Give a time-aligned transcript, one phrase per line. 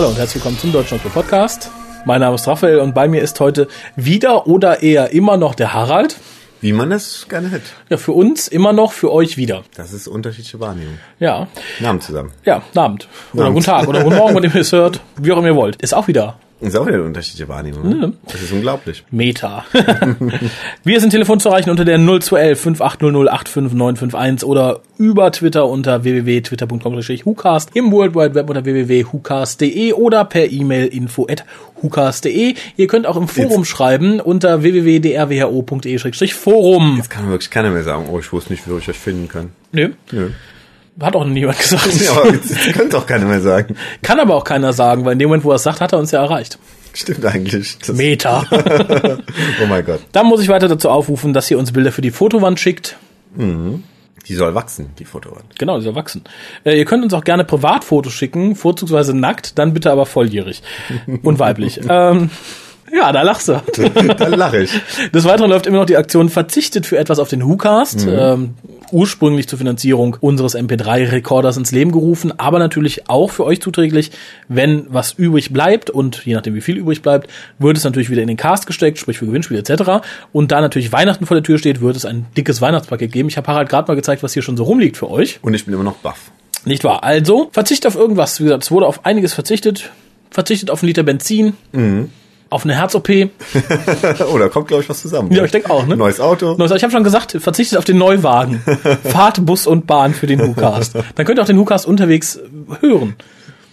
[0.00, 1.70] Hallo und herzlich willkommen zum Deutschen Podcast.
[2.06, 5.74] Mein Name ist Raphael und bei mir ist heute wieder oder eher immer noch der
[5.74, 6.16] Harald.
[6.62, 7.66] Wie man das gerne hätte.
[7.90, 9.62] Ja, für uns immer noch, für euch wieder.
[9.74, 10.98] Das ist unterschiedliche Wahrnehmung.
[11.18, 11.48] Ja.
[11.80, 12.32] Namen zusammen.
[12.46, 13.08] Ja, Abend.
[13.34, 13.56] Oder Abend.
[13.56, 15.02] guten Tag oder guten Morgen, wenn ihr es hört.
[15.18, 15.76] Wie auch immer ihr wollt.
[15.82, 17.88] Ist auch wieder Das ist auch wieder eine unterschiedliche Wahrnehmung.
[17.88, 18.12] Ne?
[18.26, 19.02] Das ist unglaublich.
[19.10, 19.64] Meta.
[20.84, 27.70] Wir sind Telefon zu erreichen unter der 0211 5800 85951 oder über Twitter unter www.twitter.com/hucast,
[27.74, 31.46] im World Wide Web unter www.hucast.de oder per E-Mail info at
[31.82, 32.54] hucast.de.
[32.76, 36.96] Ihr könnt auch im Forum schreiben unter www.drwho.de-forum.
[36.98, 39.52] Jetzt kann wirklich keiner mehr sagen, oh, ich wusste nicht, wo ich euch finden kann.
[39.72, 40.28] Nö, Nö.
[41.00, 41.88] Hat auch noch niemand gesagt.
[42.00, 43.76] Ja, aber jetzt, jetzt könnte auch keiner mehr sagen.
[44.02, 45.98] Kann aber auch keiner sagen, weil in dem Moment, wo er es sagt, hat er
[45.98, 46.58] uns ja erreicht.
[46.92, 47.78] Stimmt eigentlich.
[47.92, 48.44] Meta.
[49.62, 50.00] oh mein Gott.
[50.12, 52.96] Dann muss ich weiter dazu aufrufen, dass ihr uns Bilder für die Fotowand schickt.
[54.30, 55.58] Die soll wachsen, die Fotowand.
[55.58, 56.24] Genau, die soll wachsen.
[56.64, 60.62] Äh, ihr könnt uns auch gerne Privatfotos schicken, vorzugsweise nackt, dann bitte aber volljährig
[61.22, 61.80] und weiblich.
[61.88, 62.30] ähm,
[62.92, 63.60] ja, da lachst du.
[64.18, 64.72] Dann lache ich.
[65.12, 68.06] Des Weiteren läuft immer noch die Aktion Verzichtet für etwas auf den WhoCast.
[68.08, 68.54] Ähm,
[68.92, 74.10] ursprünglich zur Finanzierung unseres MP3-Rekorders ins Leben gerufen, aber natürlich auch für euch zuträglich,
[74.48, 78.22] wenn was übrig bleibt und je nachdem wie viel übrig bleibt, wird es natürlich wieder
[78.22, 80.04] in den Cast gesteckt, sprich für Gewinnspiele etc.
[80.32, 83.28] Und da natürlich Weihnachten vor der Tür steht, wird es ein dickes Weihnachtspaket geben.
[83.28, 85.38] Ich habe Harald gerade mal gezeigt, was hier schon so rumliegt für euch.
[85.42, 86.32] Und ich bin immer noch baff.
[86.64, 87.04] Nicht wahr?
[87.04, 88.40] Also, verzichtet auf irgendwas.
[88.40, 89.90] Wie gesagt, es wurde auf einiges verzichtet.
[90.30, 91.54] Verzichtet auf einen Liter Benzin.
[92.50, 93.08] Auf eine Herz-OP.
[94.32, 95.30] oh, da kommt, glaube ich, was zusammen.
[95.32, 95.96] Ja, ich denke auch, ne?
[95.96, 96.56] Neues Auto.
[96.58, 98.60] Neues- Ich habe schon gesagt, verzichtet auf den Neuwagen.
[99.04, 100.94] Fahrt, Bus und Bahn für den WhoCast.
[101.14, 102.40] Dann könnt ihr auch den WhoCast unterwegs
[102.80, 103.14] hören.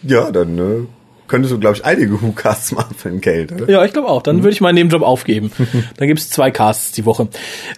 [0.03, 0.85] Ja, dann äh,
[1.27, 3.67] könntest du, glaube ich, einige Who-Casts machen für ein Geld, oder?
[3.69, 4.21] Ja, ich glaube auch.
[4.21, 5.51] Dann würde ich meinen Nebenjob aufgeben.
[5.97, 7.27] Dann gibt's zwei Casts die Woche.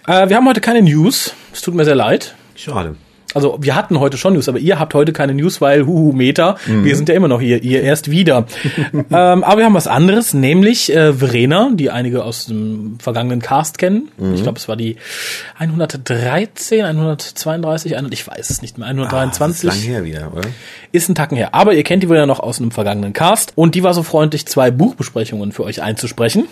[0.06, 1.32] Äh, wir haben heute keine News.
[1.52, 2.34] Es tut mir sehr leid.
[2.54, 2.96] Schade.
[3.34, 6.56] Also wir hatten heute schon News, aber ihr habt heute keine News, weil huhu Meta,
[6.66, 8.46] wir sind ja immer noch hier, ihr erst wieder.
[8.92, 13.78] ähm, aber wir haben was anderes, nämlich äh, Verena, die einige aus dem vergangenen Cast
[13.78, 14.08] kennen.
[14.34, 14.96] Ich glaube, es war die
[15.58, 19.06] 113, 132, 100, ich weiß es nicht mehr, Ah, das
[19.40, 19.68] 123.
[19.68, 20.48] ist lang her wieder, oder?
[20.92, 21.54] Ist ein Tacken her.
[21.54, 23.52] Aber ihr kennt die wohl ja noch aus einem vergangenen Cast.
[23.54, 26.46] Und die war so freundlich, zwei Buchbesprechungen für euch einzusprechen.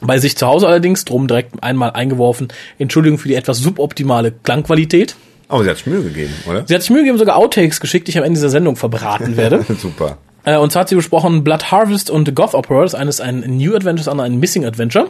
[0.00, 2.48] Bei sich zu Hause allerdings, drum direkt einmal eingeworfen.
[2.78, 5.14] Entschuldigung für die etwas suboptimale Klangqualität.
[5.50, 6.64] Aber sie hat sich Mühe gegeben, oder?
[6.66, 9.36] Sie hat sich Mühe gegeben, sogar Outtakes geschickt, die ich am Ende dieser Sendung verbraten
[9.36, 9.64] werde.
[9.78, 10.18] Super.
[10.44, 12.82] Äh, und zwar hat sie besprochen Blood Harvest und Goth Opera.
[12.82, 15.08] Das eine ist ein New Adventure, das andere ein Missing Adventure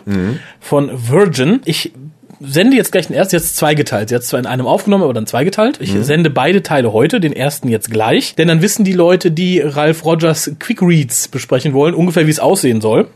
[0.58, 1.60] von Virgin.
[1.66, 1.92] Ich
[2.40, 4.08] sende jetzt gleich den ersten, jetzt zweigeteilt.
[4.08, 5.78] Sie hat zwar in einem aufgenommen, aber dann zweigeteilt.
[5.80, 8.34] Ich sende beide Teile heute, den ersten jetzt gleich.
[8.34, 12.40] Denn dann wissen die Leute, die Ralph Rogers Quick Reads besprechen wollen, ungefähr wie es
[12.40, 13.08] aussehen soll.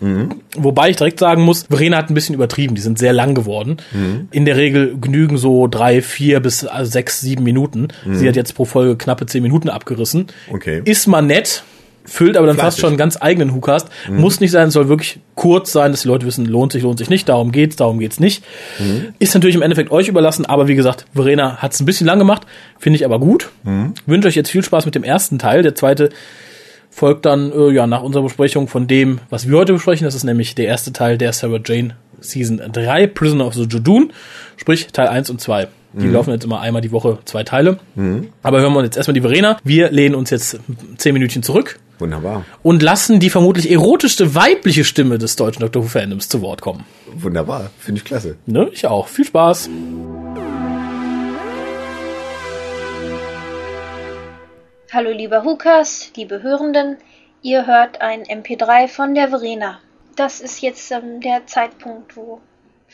[0.56, 2.74] Wobei ich direkt sagen muss, Verena hat ein bisschen übertrieben.
[2.74, 3.78] Die sind sehr lang geworden.
[4.30, 7.88] In der Regel genügen so drei, vier bis also sechs, sieben Minuten.
[8.10, 10.26] Sie hat jetzt pro Folge knappe zehn Minuten abgerissen.
[10.52, 10.82] Okay.
[10.84, 11.64] Ist mal nett,
[12.04, 12.80] füllt aber dann fast Fleißig.
[12.80, 13.88] schon einen ganz eigenen WhoCast.
[14.10, 17.08] Muss nicht sein, soll wirklich kurz sein, dass die Leute wissen, lohnt sich, lohnt sich
[17.10, 18.44] nicht, darum geht's, darum geht's nicht.
[19.18, 22.46] Ist natürlich im Endeffekt euch überlassen, aber wie gesagt, Verena hat's ein bisschen lang gemacht,
[22.78, 23.50] finde ich aber gut.
[24.06, 25.62] Wünsche euch jetzt viel Spaß mit dem ersten Teil.
[25.62, 26.10] Der zweite
[26.90, 30.04] folgt dann äh, ja nach unserer Besprechung von dem, was wir heute besprechen.
[30.04, 34.12] Das ist nämlich der erste Teil der Sarah Jane Season 3, Prisoner of the Judun,
[34.56, 35.68] sprich Teil 1 und 2.
[35.96, 37.78] Die laufen jetzt immer einmal die Woche zwei Teile.
[38.42, 39.58] Aber hören wir uns jetzt erstmal die Verena.
[39.62, 40.58] Wir lehnen uns jetzt
[40.96, 42.44] zehn Minütchen zurück Wunderbar.
[42.62, 46.84] und lassen die vermutlich erotischste weibliche Stimme des deutschen Doctor Who Fandoms zu Wort kommen.
[47.12, 47.70] Wunderbar.
[47.78, 48.36] Finde ich klasse.
[48.46, 48.68] Ne?
[48.72, 49.08] Ich auch.
[49.08, 49.70] Viel Spaß.
[54.92, 56.98] Hallo lieber Hukas, liebe Hörenden,
[57.42, 59.80] ihr hört ein MP3 von der Verena.
[60.14, 62.40] Das ist jetzt ähm, der Zeitpunkt, wo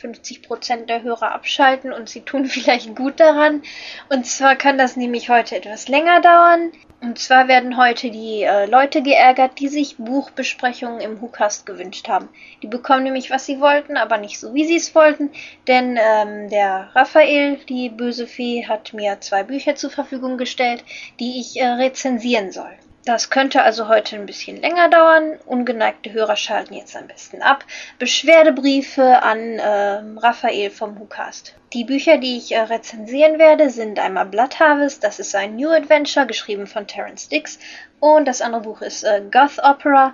[0.01, 3.61] 50% der Hörer abschalten und sie tun vielleicht gut daran.
[4.09, 6.71] Und zwar kann das nämlich heute etwas länger dauern.
[7.01, 12.29] Und zwar werden heute die äh, Leute geärgert, die sich Buchbesprechungen im WhoCast gewünscht haben.
[12.61, 15.31] Die bekommen nämlich, was sie wollten, aber nicht so, wie sie es wollten.
[15.67, 20.83] Denn ähm, der Raphael, die böse Fee, hat mir zwei Bücher zur Verfügung gestellt,
[21.19, 22.71] die ich äh, rezensieren soll.
[23.03, 25.39] Das könnte also heute ein bisschen länger dauern.
[25.47, 27.65] Ungeneigte Hörer schalten jetzt am besten ab.
[27.97, 31.55] Beschwerdebriefe an ähm, Raphael vom WhoCast.
[31.73, 35.71] Die Bücher, die ich äh, rezensieren werde, sind einmal Blood Harvest, das ist ein New
[35.71, 37.57] Adventure, geschrieben von Terence Dix.
[37.99, 40.13] Und das andere Buch ist äh, Goth Opera,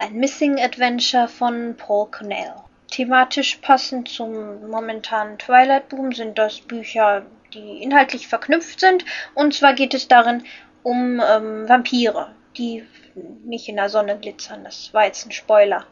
[0.00, 2.54] ein Missing Adventure von Paul Cornell.
[2.90, 9.04] Thematisch passend zum momentanen Twilight Boom sind das Bücher, die inhaltlich verknüpft sind.
[9.34, 10.42] Und zwar geht es darin
[10.84, 12.84] um ähm, Vampire, die
[13.44, 14.62] nicht in der Sonne glitzern.
[14.62, 15.84] Das war jetzt ein Spoiler.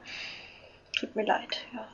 [0.96, 1.56] Tut mir leid.
[1.74, 1.88] Ja.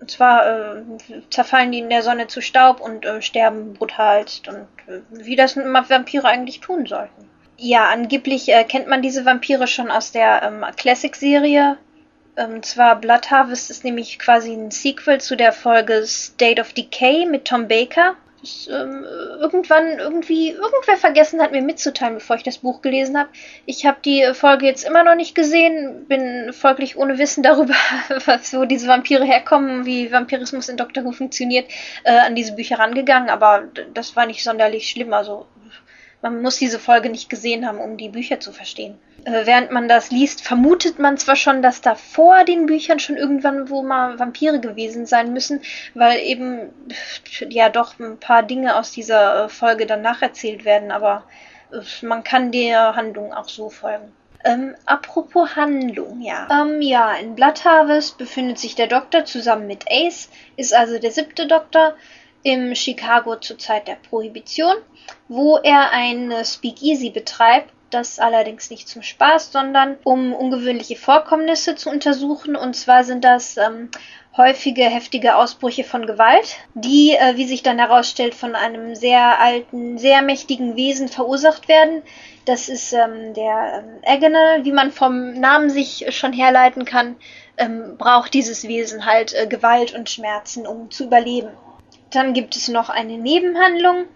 [0.00, 0.82] Und zwar äh,
[1.30, 5.56] zerfallen die in der Sonne zu Staub und äh, sterben brutalst und äh, wie das
[5.56, 7.30] Vampire eigentlich tun sollten.
[7.56, 11.78] ja, angeblich äh, kennt man diese Vampire schon aus der ähm, Classic-Serie.
[12.36, 17.24] Ähm, zwar Blood Harvest ist nämlich quasi ein Sequel zu der Folge State of Decay
[17.26, 19.04] mit Tom Baker das, ähm,
[19.40, 23.30] irgendwann irgendwie irgendwer vergessen hat mir mitzuteilen, bevor ich das Buch gelesen habe.
[23.66, 27.74] Ich habe die Folge jetzt immer noch nicht gesehen, bin folglich ohne Wissen darüber,
[28.26, 31.70] was, wo diese Vampire herkommen, wie Vampirismus in Doctor Who funktioniert,
[32.04, 35.12] äh, an diese Bücher rangegangen, aber das war nicht sonderlich schlimm.
[35.12, 35.46] Also
[36.20, 38.98] man muss diese Folge nicht gesehen haben, um die Bücher zu verstehen.
[39.24, 43.16] Äh, während man das liest, vermutet man zwar schon, dass da vor den Büchern schon
[43.16, 45.60] irgendwann wo mal Vampire gewesen sein müssen,
[45.94, 46.70] weil eben
[47.48, 51.24] ja doch ein paar Dinge aus dieser äh, Folge dann nacherzählt werden, aber
[52.02, 54.12] man kann der Handlung auch so folgen.
[54.44, 56.48] Ähm, apropos Handlung, ja.
[56.50, 61.12] Ähm, ja, in Blood Harvest befindet sich der Doktor zusammen mit Ace, ist also der
[61.12, 61.94] siebte Doktor
[62.42, 64.74] im Chicago zur Zeit der Prohibition,
[65.28, 71.90] wo er ein Speakeasy betreibt, das allerdings nicht zum Spaß, sondern um ungewöhnliche Vorkommnisse zu
[71.90, 72.56] untersuchen.
[72.56, 73.90] Und zwar sind das ähm,
[74.36, 79.98] häufige, heftige Ausbrüche von Gewalt, die, äh, wie sich dann herausstellt, von einem sehr alten,
[79.98, 82.02] sehr mächtigen Wesen verursacht werden.
[82.44, 87.16] Das ist ähm, der ähm, Agonal, wie man vom Namen sich schon herleiten kann,
[87.58, 91.50] ähm, braucht dieses Wesen halt äh, Gewalt und Schmerzen, um zu überleben.
[92.10, 94.06] Dann gibt es noch eine Nebenhandlung.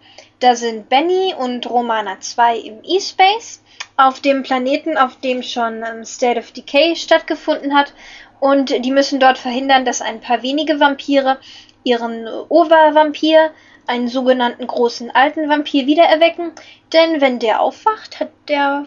[0.41, 3.63] Da sind Benny und Romana 2 im E-Space
[3.97, 7.95] auf dem Planeten, auf dem schon ähm, State of Decay stattgefunden hat.
[8.39, 11.39] Und die müssen dort verhindern, dass ein paar wenige Vampire
[11.85, 13.51] ihren Ova-Vampir,
[13.87, 16.53] einen sogenannten großen alten Vampir, wiedererwecken.
[16.93, 18.85] Denn wenn der aufwacht, hat der,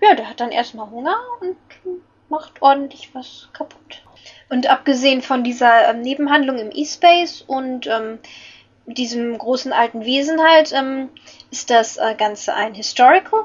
[0.00, 1.56] ja, der hat dann erstmal Hunger und
[2.28, 4.02] macht ordentlich was kaputt.
[4.50, 8.18] Und abgesehen von dieser ähm, Nebenhandlung im E-Space und ähm,
[8.86, 11.08] diesem großen alten Wesen halt, ähm,
[11.50, 13.44] ist das äh, Ganze ein Historical.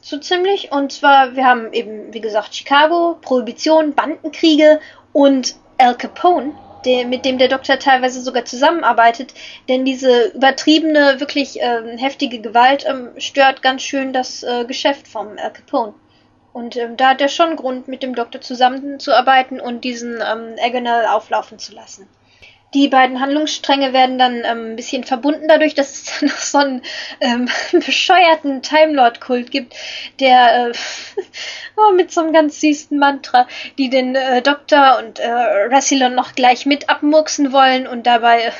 [0.00, 0.72] So ziemlich.
[0.72, 4.80] Und zwar, wir haben eben, wie gesagt, Chicago, Prohibition, Bandenkriege
[5.12, 6.54] und Al Capone,
[6.84, 9.32] der, mit dem der Doktor teilweise sogar zusammenarbeitet.
[9.68, 15.38] Denn diese übertriebene, wirklich ähm, heftige Gewalt ähm, stört ganz schön das äh, Geschäft vom
[15.38, 15.94] Al Capone.
[16.52, 21.06] Und ähm, da hat er schon Grund, mit dem Doktor zusammenzuarbeiten und diesen ähm, Agonal
[21.06, 22.08] auflaufen zu lassen.
[22.74, 26.58] Die beiden Handlungsstränge werden dann ähm, ein bisschen verbunden dadurch, dass es dann noch so
[26.58, 26.82] einen
[27.20, 29.74] ähm, bescheuerten Time Lord Kult gibt,
[30.20, 30.72] der äh,
[31.76, 33.46] oh, mit so einem ganz süßen Mantra,
[33.78, 38.52] die den äh, Doktor und äh, Rassilon noch gleich mit abmurksen wollen und dabei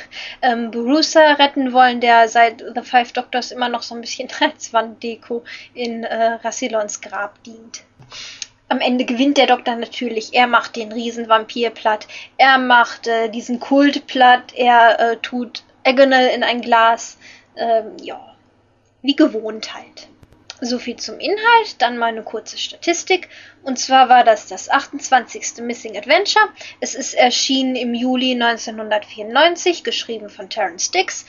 [0.43, 4.73] ähm, Brusa retten wollen, der seit The Five Doctors immer noch so ein bisschen als
[4.73, 5.45] Wanddeko
[5.75, 7.83] in äh, Rassilons Grab dient.
[8.73, 10.33] Am Ende gewinnt der Doktor natürlich.
[10.33, 12.09] Er macht den Riesenvampir platt.
[12.39, 14.55] Er macht äh, diesen Kult platt.
[14.57, 17.19] Er äh, tut Agonal in ein Glas.
[17.55, 18.35] Ähm, ja,
[19.03, 20.09] wie gewohnt halt.
[20.63, 23.29] So viel zum Inhalt, dann mal eine kurze Statistik.
[23.63, 25.59] Und zwar war das das 28.
[25.61, 26.49] Missing Adventure.
[26.81, 31.27] Es ist erschienen im Juli 1994, geschrieben von Terence Dix.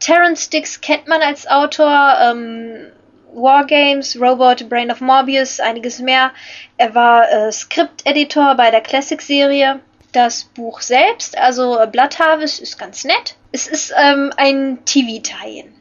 [0.00, 2.16] Terence Dix kennt man als Autor.
[2.22, 2.90] Ähm,
[3.36, 6.32] Wargames, Robot, Brain of Morbius, einiges mehr.
[6.78, 9.80] Er war äh, Skripteditor bei der Classic-Serie.
[10.12, 13.36] Das Buch selbst, also Blood Harvest, ist ganz nett.
[13.52, 15.74] Es ist ähm, ein TV-Tie-In.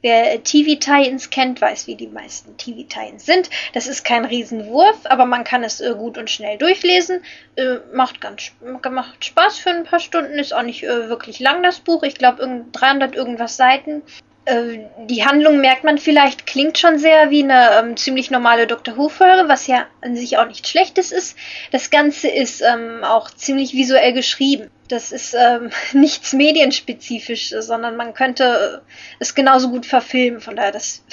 [0.00, 3.50] Wer TV-Tie-Ins kennt, weiß, wie die meisten TV-Tie-Ins sind.
[3.72, 7.22] Das ist kein Riesenwurf, aber man kann es äh, gut und schnell durchlesen.
[7.56, 8.52] Äh, macht ganz
[8.90, 12.04] macht Spaß für ein paar Stunden, ist auch nicht äh, wirklich lang das Buch.
[12.04, 14.02] Ich glaube 300 irgendwas Seiten.
[14.48, 18.96] Äh, die Handlung merkt man vielleicht, klingt schon sehr wie eine ähm, ziemlich normale Doctor
[18.96, 21.36] Who-Folge, was ja an sich auch nichts Schlechtes ist.
[21.70, 24.70] Das Ganze ist ähm, auch ziemlich visuell geschrieben.
[24.88, 30.40] Das ist ähm, nichts medienspezifisch, sondern man könnte äh, es genauso gut verfilmen.
[30.40, 31.04] Von daher, das,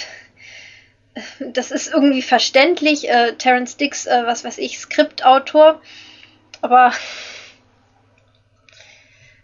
[1.39, 3.09] das ist irgendwie verständlich.
[3.09, 5.81] Äh, Terence Dix, äh, was weiß ich, Skriptautor.
[6.61, 6.93] Aber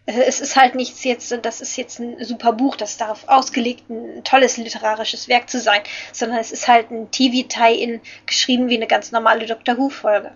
[0.06, 4.24] es ist halt nichts jetzt, das ist jetzt ein super Buch, das darauf ausgelegt, ein
[4.24, 5.82] tolles literarisches Werk zu sein,
[6.12, 10.32] sondern es ist halt ein TV-Tie-In, geschrieben wie eine ganz normale Doctor Who-Folge.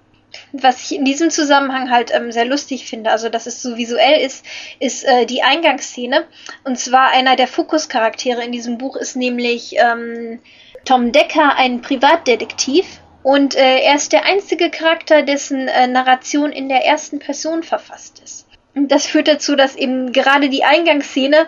[0.52, 4.22] Was ich in diesem Zusammenhang halt ähm, sehr lustig finde, also dass es so visuell
[4.22, 4.46] ist,
[4.80, 6.26] ist äh, die Eingangsszene.
[6.66, 10.40] Und zwar einer der Fokuscharaktere in diesem Buch ist nämlich ähm,
[10.84, 13.00] Tom Decker, ein Privatdetektiv.
[13.24, 18.22] Und äh, er ist der einzige Charakter, dessen äh, Narration in der ersten Person verfasst
[18.24, 18.45] ist.
[18.76, 21.48] Das führt dazu, dass eben gerade die Eingangsszene,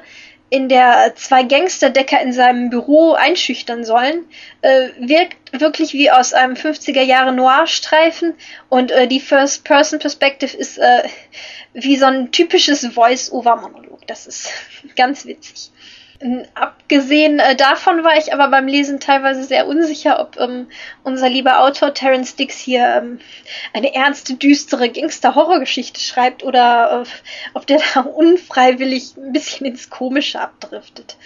[0.50, 4.24] in der zwei Gangsterdecker in seinem Büro einschüchtern sollen,
[4.62, 8.34] äh, wirkt wirklich wie aus einem 50er Jahre Noir-Streifen
[8.70, 11.04] und äh, die First-Person-Perspective ist äh,
[11.74, 14.08] wie so ein typisches Voice-Over-Monolog.
[14.08, 14.50] Das ist
[14.96, 15.70] ganz witzig.
[16.56, 20.68] Abgesehen äh, davon war ich aber beim Lesen teilweise sehr unsicher, ob ähm,
[21.04, 23.20] unser lieber Autor Terence Dix hier ähm,
[23.74, 27.10] eine ernste, düstere Gangster-Horrorgeschichte schreibt oder äh,
[27.54, 31.18] ob der da unfreiwillig ein bisschen ins Komische abdriftet.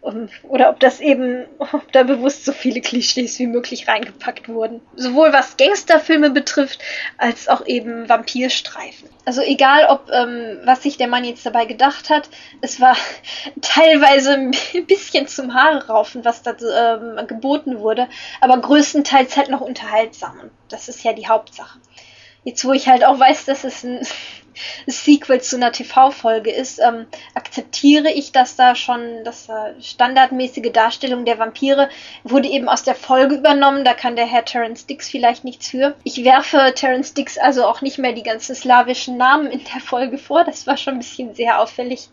[0.00, 4.80] Oder ob das eben, ob da bewusst so viele Klischees wie möglich reingepackt wurden.
[4.94, 6.78] Sowohl was Gangsterfilme betrifft,
[7.18, 9.08] als auch eben Vampirstreifen.
[9.24, 12.96] Also egal, ob ähm, was sich der Mann jetzt dabei gedacht hat, es war
[13.60, 14.54] teilweise ein
[14.86, 18.08] bisschen zum Haare raufen, was da ähm, geboten wurde,
[18.40, 20.38] aber größtenteils halt noch unterhaltsam.
[20.40, 21.78] Und das ist ja die Hauptsache.
[22.48, 24.00] Jetzt, wo ich halt auch weiß, dass es ein
[24.86, 31.26] Sequel zu einer TV-Folge ist, ähm, akzeptiere ich, dass da schon das äh, standardmäßige Darstellung
[31.26, 31.90] der Vampire
[32.24, 33.84] wurde eben aus der Folge übernommen.
[33.84, 35.94] Da kann der Herr Terence Dix vielleicht nichts für.
[36.04, 40.16] Ich werfe Terence Dix also auch nicht mehr die ganzen slawischen Namen in der Folge
[40.16, 40.44] vor.
[40.44, 42.08] Das war schon ein bisschen sehr auffällig.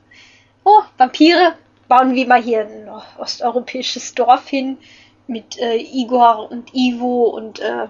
[0.65, 1.53] Oh, Vampire.
[1.87, 2.89] Bauen wir mal hier ein
[3.19, 4.79] osteuropäisches Dorf hin
[5.27, 7.87] mit äh, Igor und Ivo und äh,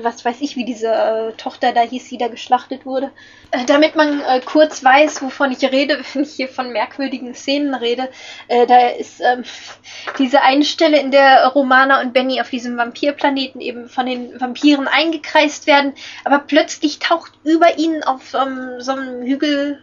[0.00, 3.10] was weiß ich, wie diese äh, Tochter da hieß, die da geschlachtet wurde.
[3.50, 7.74] Äh, damit man äh, kurz weiß, wovon ich rede, wenn ich hier von merkwürdigen Szenen
[7.74, 8.08] rede,
[8.48, 9.44] äh, da ist ähm,
[10.18, 14.88] diese eine Stelle, in der Romana und Benny auf diesem Vampirplaneten eben von den Vampiren
[14.88, 15.94] eingekreist werden,
[16.24, 19.82] aber plötzlich taucht über ihnen auf ähm, so einem Hügel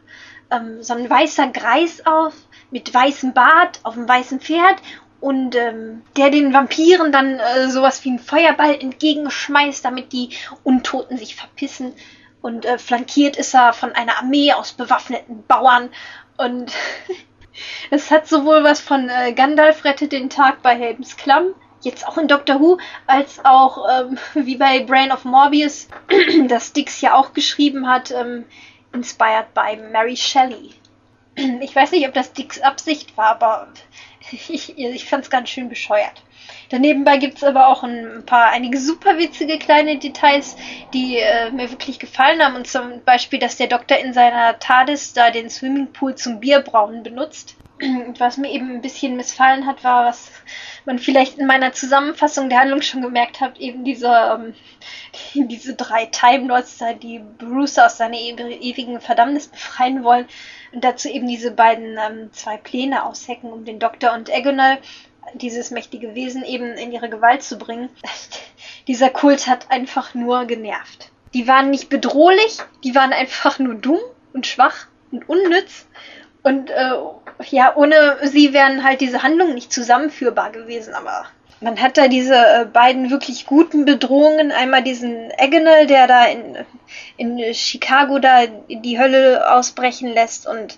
[0.52, 2.34] ähm, so ein weißer Greis auf
[2.72, 4.78] mit weißem Bart auf einem weißen Pferd
[5.22, 10.30] und ähm, der den Vampiren dann äh, sowas wie einen Feuerball entgegenschmeißt, damit die
[10.64, 11.94] Untoten sich verpissen.
[12.42, 15.90] Und äh, flankiert ist er von einer Armee aus bewaffneten Bauern.
[16.38, 16.72] Und
[17.90, 22.18] es hat sowohl was von äh, Gandalf rettet den Tag bei Helms Klamm, jetzt auch
[22.18, 25.90] in Doctor Who, als auch ähm, wie bei Brain of Morbius,
[26.48, 28.46] das Dix ja auch geschrieben hat, ähm,
[28.94, 30.76] inspired by Mary Shelley.
[31.62, 33.68] Ich weiß nicht, ob das Dicks Absicht war, aber
[34.32, 36.24] ich, ich fand es ganz schön bescheuert.
[36.70, 40.56] Danebenbei gibt es aber auch ein paar, einige super witzige kleine Details,
[40.94, 42.56] die äh, mir wirklich gefallen haben.
[42.56, 47.56] Und zum Beispiel, dass der Doktor in seiner TARDIS da den Swimmingpool zum Bierbrauen benutzt.
[48.20, 50.32] Was mir eben ein bisschen missfallen hat, war, was
[50.84, 54.54] man vielleicht in meiner Zusammenfassung der Handlung schon gemerkt hat, eben diese, ähm,
[55.48, 60.28] diese drei Time Lords die Bruce aus seiner ewigen Verdammnis befreien wollen
[60.72, 64.78] und dazu eben diese beiden ähm, zwei Pläne aushecken, um den Doktor und Agonal,
[65.34, 67.90] dieses mächtige Wesen, eben in ihre Gewalt zu bringen.
[68.88, 71.12] Dieser Kult hat einfach nur genervt.
[71.34, 74.00] Die waren nicht bedrohlich, die waren einfach nur dumm
[74.34, 75.86] und schwach und unnütz.
[76.42, 76.92] Und äh,
[77.50, 81.26] ja, ohne sie wären halt diese Handlungen nicht zusammenführbar gewesen, aber
[81.62, 84.52] man hat da diese äh, beiden wirklich guten Bedrohungen.
[84.52, 86.58] Einmal diesen Agonal, der da in,
[87.18, 90.78] in Chicago da die Hölle ausbrechen lässt und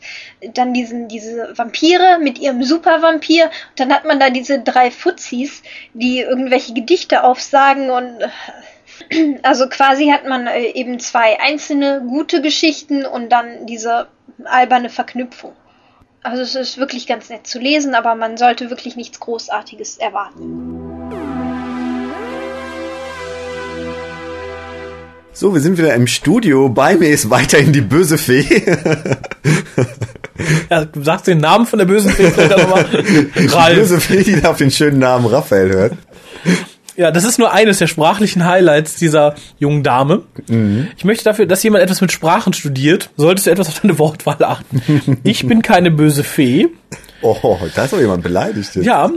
[0.53, 3.45] dann diesen, diese Vampire mit ihrem Supervampir.
[3.45, 5.61] Und dann hat man da diese drei Fuzis,
[5.93, 12.41] die irgendwelche Gedichte aufsagen und äh, also quasi hat man äh, eben zwei einzelne gute
[12.41, 14.07] Geschichten und dann diese
[14.45, 15.53] alberne Verknüpfung.
[16.23, 20.91] Also es ist wirklich ganz nett zu lesen, aber man sollte wirklich nichts Großartiges erwarten.
[25.33, 26.69] So, wir sind wieder im Studio.
[26.69, 28.45] Bei mir ist weiterhin die böse Fee.
[30.69, 32.85] ja, sagst du den Namen von der bösen Fee vielleicht nochmal?
[32.85, 35.93] Die böse Fee, die auf den schönen Namen Raphael hört.
[36.97, 40.23] Ja, das ist nur eines der sprachlichen Highlights dieser jungen Dame.
[40.47, 40.87] Mhm.
[40.97, 44.43] Ich möchte dafür, dass jemand etwas mit Sprachen studiert, solltest du etwas auf deine Wortwahl
[44.43, 45.19] achten.
[45.23, 46.67] Ich bin keine böse Fee.
[47.21, 48.75] Oh, da ist doch jemand beleidigt.
[48.75, 48.85] Jetzt.
[48.85, 49.09] Ja.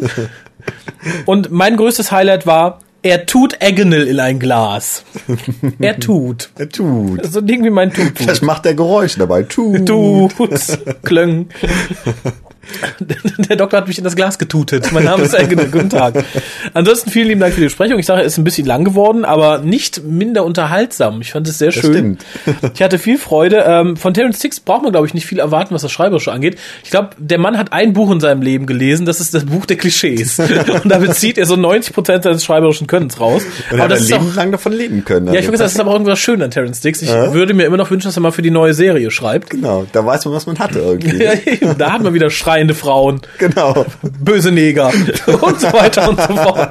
[1.26, 5.04] Und mein größtes Highlight war, er tut Agonal in ein Glas.
[5.78, 6.50] Er tut.
[6.56, 7.26] Er tut.
[7.26, 8.12] So ein Ding wie mein Tut.
[8.14, 9.42] Vielleicht macht er Geräusche dabei.
[9.42, 9.86] Tut.
[9.86, 10.30] Tut.
[11.02, 11.48] Klöng.
[13.48, 14.90] Der Doktor hat mich in das Glas getutet.
[14.92, 15.56] Mein Name ist Elke.
[15.56, 16.24] Guten Tag.
[16.72, 17.98] Ansonsten vielen lieben Dank für die Besprechung.
[17.98, 21.20] Ich sage, es ist ein bisschen lang geworden, aber nicht minder unterhaltsam.
[21.20, 22.18] Ich fand es sehr schön.
[22.74, 23.64] Ich hatte viel Freude.
[23.66, 26.58] Ähm, von Terence Six braucht man, glaube ich, nicht viel erwarten, was das Schreiberische angeht.
[26.82, 29.06] Ich glaube, der Mann hat ein Buch in seinem Leben gelesen.
[29.06, 30.38] Das ist das Buch der Klischees.
[30.84, 33.42] Und damit zieht er so 90 Prozent seines schreiberischen Könnens raus.
[33.70, 35.28] Und aber das Leben auch, lang davon leben können.
[35.28, 35.34] Also.
[35.34, 37.02] Ja, ich würde sagen, das ist aber auch irgendwas schön an Terence Dix.
[37.02, 37.32] Ich ja?
[37.32, 39.50] würde mir immer noch wünschen, dass er mal für die neue Serie schreibt.
[39.50, 41.26] Genau, da weiß man, was man hatte irgendwie.
[41.78, 43.20] da hat man wieder schreiende Frauen.
[43.38, 43.84] Genau.
[44.02, 44.88] Böse Neger.
[45.26, 46.70] und so weiter und so fort.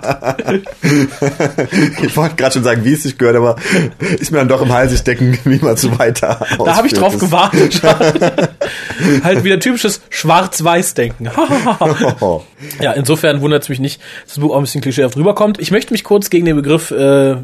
[2.01, 3.57] ich wollte gerade schon sagen, wie es sich gehört, aber
[3.99, 7.17] ist mir dann doch im Hals stecken, wie man so weiter Da habe ich drauf
[7.17, 7.81] gewartet.
[9.23, 11.25] halt wieder typisches Schwarz-Weiß-Denken.
[12.81, 15.59] ja, insofern wundert es mich nicht, dass das Buch auch ein bisschen klischeehaft rüberkommt.
[15.59, 17.35] Ich möchte mich kurz gegen den Begriff äh,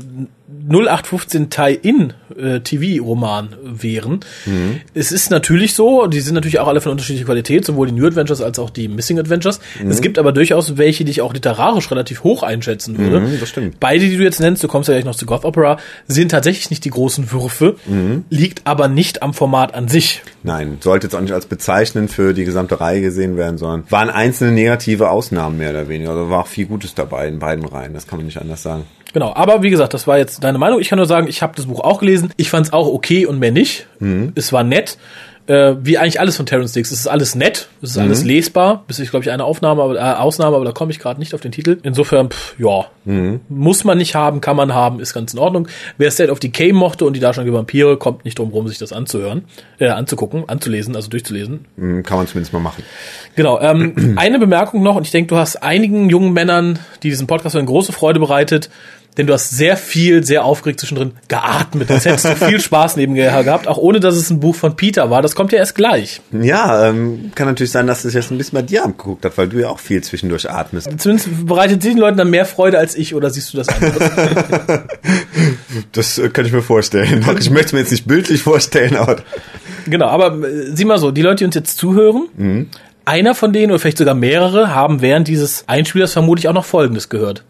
[0.70, 4.20] 0815 Tie-In äh, TV-Roman wären.
[4.94, 8.06] Es ist natürlich so, die sind natürlich auch alle von unterschiedlicher Qualität, sowohl die New
[8.06, 9.60] Adventures als auch die Missing Adventures.
[9.88, 13.20] Es gibt aber durchaus welche, die ich auch literarisch relativ hoch einschätzen würde.
[13.22, 13.80] Mhm, das stimmt.
[13.80, 15.78] Beide, die du jetzt nennst, du kommst ja gleich noch zu Goth Opera,
[16.08, 18.26] sind tatsächlich nicht die großen Würfe, Mhm.
[18.30, 20.22] liegt aber nicht am Format an sich.
[20.44, 24.10] Nein, sollte jetzt auch nicht als bezeichnend für die gesamte Reihe gesehen werden, sondern waren
[24.10, 26.12] einzelne negative Ausnahmen mehr oder weniger.
[26.12, 28.84] Also war auch viel Gutes dabei in beiden Reihen, das kann man nicht anders sagen.
[29.14, 30.80] Genau, aber wie gesagt, das war jetzt deine Meinung.
[30.80, 32.32] Ich kann nur sagen, ich habe das Buch auch gelesen.
[32.38, 33.88] Ich fand es auch okay und mehr nicht.
[34.00, 34.34] Mhm.
[34.36, 34.98] Es war nett.
[35.50, 36.92] Äh, wie eigentlich alles von Terrence Dix.
[36.92, 38.04] Es ist alles nett, es ist Mhm.
[38.04, 38.84] alles lesbar.
[38.88, 41.34] Bis ich glaube ich eine Aufnahme, aber, äh, Ausnahme, aber da komme ich gerade nicht
[41.34, 41.78] auf den Titel.
[41.82, 43.40] Insofern, pff, ja, Mhm.
[43.50, 45.68] muss man nicht haben, kann man haben, ist ganz in Ordnung.
[45.98, 48.94] Wer State of Decay mochte und die darstellenden Vampire, kommt nicht drum rum, sich das
[48.94, 49.46] anzuhören,
[49.80, 51.66] äh, anzugucken, anzulesen, also durchzulesen.
[51.78, 52.84] Hm, Kann man zumindest mal machen.
[53.36, 53.60] Genau.
[53.60, 57.56] Ähm, eine Bemerkung noch, und ich denke, du hast einigen jungen Männern, die diesen Podcast
[57.56, 58.70] eine große Freude bereitet,
[59.20, 61.92] denn du hast sehr viel, sehr aufgeregt zwischendrin geatmet.
[61.92, 65.10] Als hättest du viel Spaß nebenher gehabt, auch ohne dass es ein Buch von Peter
[65.10, 65.22] war.
[65.22, 66.22] Das kommt ja erst gleich.
[66.32, 69.50] Ja, ähm, kann natürlich sein, dass es jetzt ein bisschen bei dir abgeguckt hat, weil
[69.50, 70.90] du ja auch viel zwischendurch atmest.
[70.98, 74.00] Zumindest bereitet diesen Leuten dann mehr Freude als ich, oder siehst du das anders?
[75.92, 77.26] Das äh, könnte ich mir vorstellen.
[77.40, 79.18] Ich möchte mir jetzt nicht bildlich vorstellen, aber
[79.86, 82.70] genau, aber äh, sieh mal so, die Leute, die uns jetzt zuhören,
[83.06, 87.10] einer von denen oder vielleicht sogar mehrere haben während dieses Einspielers vermutlich auch noch Folgendes
[87.10, 87.44] gehört.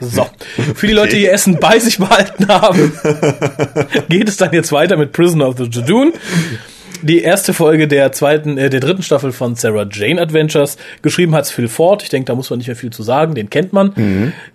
[0.00, 0.26] So,
[0.74, 2.92] für die Leute, die ihr Essen bei sich behalten haben,
[4.08, 6.12] geht es dann jetzt weiter mit Prisoner of the Jadoon.
[7.02, 10.78] Die erste Folge der zweiten, äh, der dritten Staffel von Sarah Jane Adventures.
[11.02, 12.02] Geschrieben hat's Phil Ford.
[12.02, 13.34] Ich denke, da muss man nicht mehr viel zu sagen.
[13.34, 13.92] Den kennt man.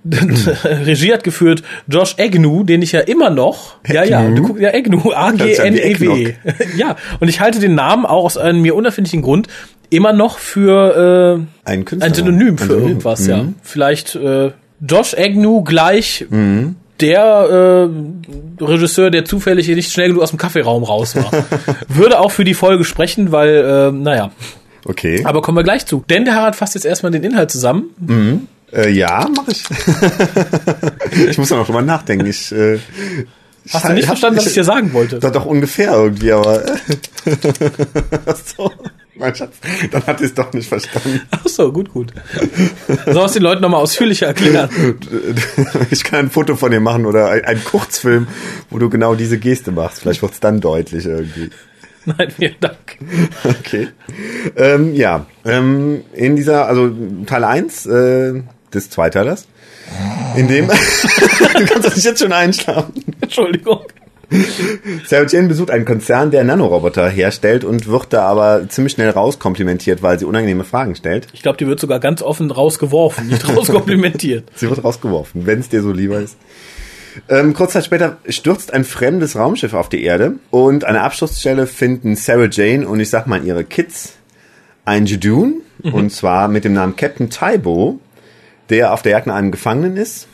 [0.64, 4.74] Regie hat geführt Josh Agnew, den ich ja immer noch, ja, ja, du guckst, ja,
[4.74, 6.34] Agnew, A-G-N-E-W.
[6.78, 9.48] ja, und ich halte den Namen auch aus einem mir unerfindlichen Grund
[9.90, 12.08] immer noch für, äh, Ein Künstler.
[12.08, 12.88] ein Synonym für Synonym.
[12.88, 13.46] irgendwas, ja.
[13.64, 16.26] Vielleicht äh, Josh Agnew gleich
[17.00, 21.32] der äh, Regisseur, der zufällig nicht schnell genug aus dem Kaffeeraum raus war.
[21.88, 24.32] Würde auch für die Folge sprechen, weil, äh, naja.
[24.86, 25.22] okay.
[25.26, 26.04] Aber kommen wir gleich zu.
[26.10, 28.48] Denn der Harald fasst jetzt erstmal den Inhalt zusammen.
[28.74, 29.64] Äh, ja, mache ich.
[31.30, 32.26] ich muss da noch drüber nachdenken.
[32.26, 32.80] Ich, äh,
[33.72, 35.20] Hast du nicht verstanden, was ich dir sagen wollte?
[35.20, 36.64] Doch, doch ungefähr irgendwie, aber.
[38.58, 38.72] so,
[39.20, 39.58] mein Schatz,
[39.92, 41.22] dann hat ihr es doch nicht verstanden.
[41.32, 42.14] Ach so, gut, gut.
[43.06, 44.70] Soll es den Leuten nochmal ausführlicher erklären?
[45.92, 48.28] Ich kann ein Foto von dir machen oder ein, ein Kurzfilm,
[48.70, 50.02] wo du genau diese Geste machst.
[50.02, 51.50] Vielleicht wird's dann deutlich irgendwie.
[52.06, 52.98] Nein, vielen Dank.
[53.44, 53.90] Okay.
[54.56, 56.92] Ähm, ja, ähm, in dieser, also
[57.26, 59.48] Teil 1 äh, des Zweiteilers,
[60.36, 63.04] in dem, du kannst nicht jetzt schon einschlafen.
[63.22, 63.82] Entschuldigung.
[65.06, 70.04] Sarah Jane besucht einen Konzern, der Nanoroboter herstellt und wird da aber ziemlich schnell rauskomplimentiert,
[70.04, 71.28] weil sie unangenehme Fragen stellt.
[71.34, 74.50] Ich glaube, die wird sogar ganz offen rausgeworfen, nicht rauskomplimentiert.
[74.56, 76.38] Sie wird rausgeworfen, wenn es dir so lieber ist.
[77.28, 81.66] Ähm, kurz Zeit später stürzt ein fremdes Raumschiff auf die Erde und an der Absturzstelle
[81.66, 84.14] finden Sarah Jane und ich sag mal ihre Kids
[84.86, 88.00] ein Jadoon und zwar mit dem Namen Captain Tybo,
[88.70, 90.28] der auf der Jagd nach einem Gefangenen ist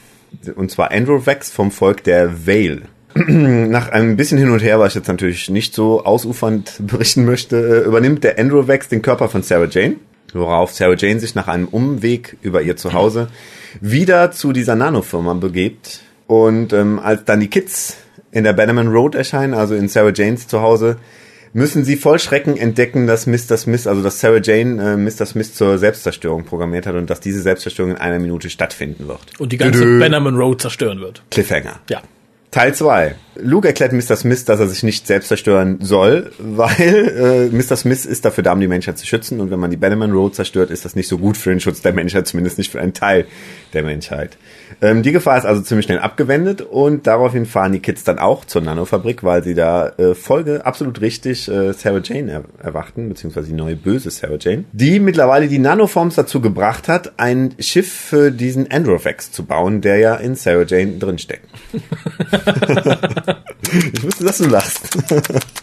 [0.56, 2.84] und zwar Andrew Vex vom Volk der Vale.
[3.28, 7.56] Nach einem bisschen hin und her, was ich jetzt natürlich nicht so ausufernd berichten möchte,
[7.56, 9.96] äh, übernimmt der Andrew Vex den Körper von Sarah Jane,
[10.34, 13.30] worauf Sarah Jane sich nach einem Umweg über ihr Zuhause
[13.82, 16.02] wieder zu dieser Nanofirma begebt.
[16.28, 17.98] Und ähm, als dann die Kids
[18.32, 20.98] in der Bannerman Road erscheinen, also in Sarah Janes Zuhause,
[21.54, 23.56] müssen sie voll Schrecken entdecken, dass Mr.
[23.56, 25.26] Smith, also dass Sarah Jane äh, Mr.
[25.26, 29.22] Smith zur Selbstzerstörung programmiert hat und dass diese Selbstzerstörung in einer Minute stattfinden wird.
[29.40, 30.00] Und die ganze.
[30.00, 31.24] Bannerman Road zerstören wird.
[31.32, 31.80] Cliffhanger.
[31.90, 32.02] Ja.
[32.56, 33.16] Teil 2.
[33.36, 34.16] Luke erklärt Mr.
[34.16, 37.76] Smith, dass er sich nicht selbst zerstören soll, weil äh, Mr.
[37.76, 39.42] Smith ist dafür da, um die Menschheit zu schützen.
[39.42, 41.82] Und wenn man die Bannerman Road zerstört, ist das nicht so gut für den Schutz
[41.82, 43.26] der Menschheit, zumindest nicht für einen Teil
[43.76, 44.38] der Menschheit.
[44.82, 48.46] Ähm, die Gefahr ist also ziemlich schnell abgewendet und daraufhin fahren die Kids dann auch
[48.46, 53.48] zur Nanofabrik, weil sie da äh, Folge absolut richtig äh, Sarah Jane er erwarten, beziehungsweise
[53.48, 58.32] die neue böse Sarah Jane, die mittlerweile die Nanoforms dazu gebracht hat, ein Schiff für
[58.32, 61.48] diesen Androvex zu bauen, der ja in Sarah Jane drinsteckt.
[63.94, 64.98] Ich wusste, dass du lachst.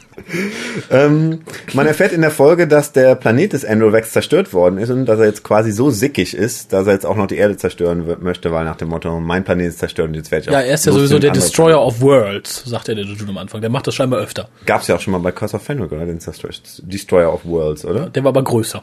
[0.90, 1.40] ähm,
[1.74, 5.18] man erfährt in der Folge, dass der Planet des Androvex zerstört worden ist und dass
[5.18, 8.50] er jetzt quasi so sickig ist, dass er jetzt auch noch die Erde zerstören möchte,
[8.52, 10.74] weil nach dem Motto, mein Planet ist zerstört und jetzt werde ich auch Ja, er
[10.74, 13.60] ist ja sowieso der Destroyer of Worlds, sagt ja der Jujun am Anfang.
[13.60, 14.44] Der macht das scheinbar öfter.
[14.44, 14.66] Planet.
[14.66, 16.06] Gab's ja auch schon mal bei Curse of Fenwick, oder?
[16.06, 18.10] Den Destroyer- Destroyer of Worlds, oder?
[18.10, 18.82] Der war aber größer.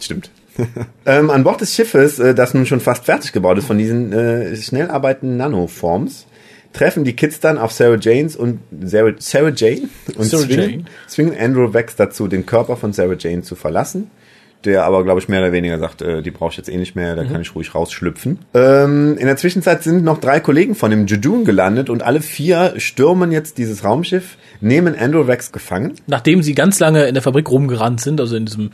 [0.00, 0.30] Stimmt.
[1.06, 4.12] ähm, an Bord des Schiffes, äh, das nun schon fast fertig gebaut ist von diesen
[4.12, 6.26] äh, schnell arbeitenden Nanoforms,
[6.72, 10.84] treffen die Kids dann auf Sarah Janes und Sarah, Sarah Jane und Sarah zwingen, Jane.
[11.06, 14.10] zwingen Andrew Vex dazu, den Körper von Sarah Jane zu verlassen.
[14.64, 16.96] der aber, glaube ich, mehr oder weniger sagt, äh, die brauche ich jetzt eh nicht
[16.96, 18.40] mehr, da kann ich ruhig rausschlüpfen.
[18.54, 22.74] Ähm, in der Zwischenzeit sind noch drei Kollegen von dem Judun gelandet und alle vier
[22.78, 25.94] stürmen jetzt dieses Raumschiff, nehmen Andrew Rex gefangen.
[26.08, 28.70] Nachdem sie ganz lange in der Fabrik rumgerannt sind, also in diesem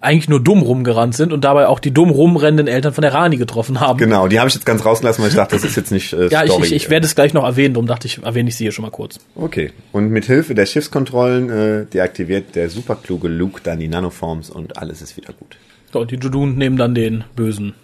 [0.00, 3.36] eigentlich nur dumm rumgerannt sind und dabei auch die dumm rumrennenden Eltern von der Rani
[3.36, 3.98] getroffen haben.
[3.98, 6.28] Genau, die habe ich jetzt ganz rausgelassen, weil ich dachte, das ist jetzt nicht äh,
[6.28, 6.66] Ja, ich, Story.
[6.66, 8.84] ich, ich werde es gleich noch erwähnen, darum dachte ich, erwähne ich sie hier schon
[8.84, 9.18] mal kurz.
[9.34, 9.72] Okay.
[9.92, 15.02] Und mit Hilfe der Schiffskontrollen äh, deaktiviert der superkluge Luke dann die Nanoforms und alles
[15.02, 15.56] ist wieder gut.
[15.92, 17.74] So, und die Judun nehmen dann den bösen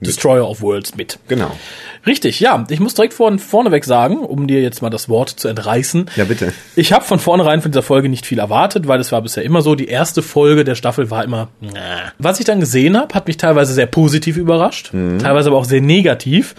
[0.00, 1.18] Destroyer of Worlds mit.
[1.28, 1.50] Genau.
[2.04, 2.64] Richtig, ja.
[2.68, 6.10] Ich muss direkt von vorneweg sagen, um dir jetzt mal das Wort zu entreißen.
[6.16, 6.52] Ja, bitte.
[6.74, 9.62] Ich habe von vornherein von dieser Folge nicht viel erwartet, weil es war bisher immer
[9.62, 11.48] so, die erste Folge der Staffel war immer.
[11.60, 12.12] Nah.
[12.18, 15.80] Was ich dann gesehen habe, hat mich teilweise sehr positiv überrascht, teilweise aber auch sehr
[15.80, 16.56] negativ,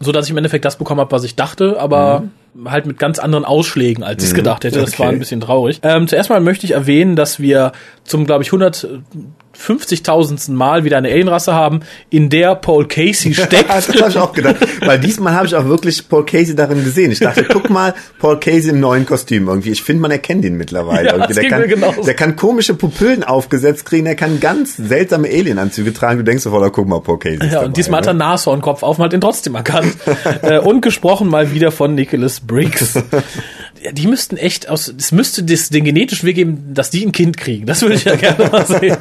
[0.00, 2.24] so dass ich im Endeffekt das bekommen habe, was ich dachte, aber
[2.66, 4.80] halt mit ganz anderen Ausschlägen, als ich es gedacht hätte.
[4.80, 5.02] Das Okay.
[5.02, 5.80] war ein bisschen traurig.
[5.82, 7.72] Ähm, zuerst mal möchte ich erwähnen, dass wir
[8.04, 10.52] zum, glaube ich, 150.000.
[10.52, 13.68] Mal wieder eine Alienrasse haben, in der Paul Casey steckt.
[13.68, 14.56] das habe ich auch gedacht.
[14.84, 17.12] Weil diesmal habe ich auch wirklich Paul Casey darin gesehen.
[17.12, 19.70] Ich dachte, guck mal, Paul Casey im neuen Kostüm irgendwie.
[19.70, 21.08] Ich finde, man erkennt ihn mittlerweile.
[21.18, 21.64] Ja, Der, kann,
[22.04, 26.18] der kann komische Pupillen aufgesetzt kriegen, der kann ganz seltsame Alienanzüge tragen.
[26.18, 28.18] Du denkst sofort, oh, guck mal, Paul Casey Ja, dabei, und diesmal hat er ne?
[28.20, 29.94] Nashornkopf auf und hat ihn trotzdem erkannt.
[30.42, 32.94] äh, und gesprochen mal wieder von Nicholas Briggs.
[33.92, 37.36] Die müssten echt aus, es müsste das, den genetischen Weg geben, dass die ein Kind
[37.36, 37.66] kriegen.
[37.66, 38.96] Das würde ich ja gerne mal sehen.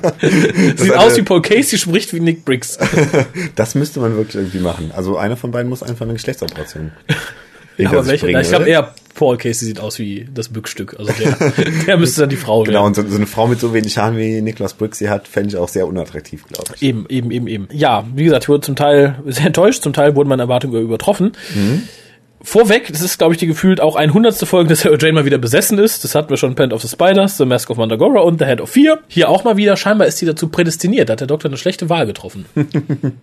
[0.76, 2.78] Sieht eine- aus wie Paul Casey, spricht wie Nick Briggs.
[3.56, 4.92] Das müsste man wirklich irgendwie machen.
[4.94, 6.92] Also einer von beiden muss einfach eine Geschlechtsoperation.
[7.78, 8.26] Hinter aber sich welcher?
[8.28, 10.96] bringen, Ich glaube eher Paul Casey sieht aus wie das Bückstück.
[11.00, 11.38] Also der,
[11.88, 12.88] der müsste dann die Frau Genau, werden.
[12.88, 15.50] und so, so eine Frau mit so wenig Haaren wie Nicholas Briggs sie hat, fände
[15.50, 16.82] ich auch sehr unattraktiv, glaube ich.
[16.82, 17.68] Eben, eben, eben, eben.
[17.72, 21.32] Ja, wie gesagt, ich wurde zum Teil sehr enttäuscht, zum Teil wurden meine Erwartungen übertroffen.
[22.46, 25.26] Vorweg, das ist, glaube ich, die gefühlt auch ein hundertste Folge, dass Sarah Jane mal
[25.26, 26.04] wieder besessen ist.
[26.04, 28.60] Das hatten wir schon Planet of the Spiders, The Mask of Mandagora und The Head
[28.62, 29.00] of Fear.
[29.08, 31.08] Hier auch mal wieder, scheinbar ist sie dazu prädestiniert.
[31.08, 32.46] Da hat der Doktor eine schlechte Wahl getroffen.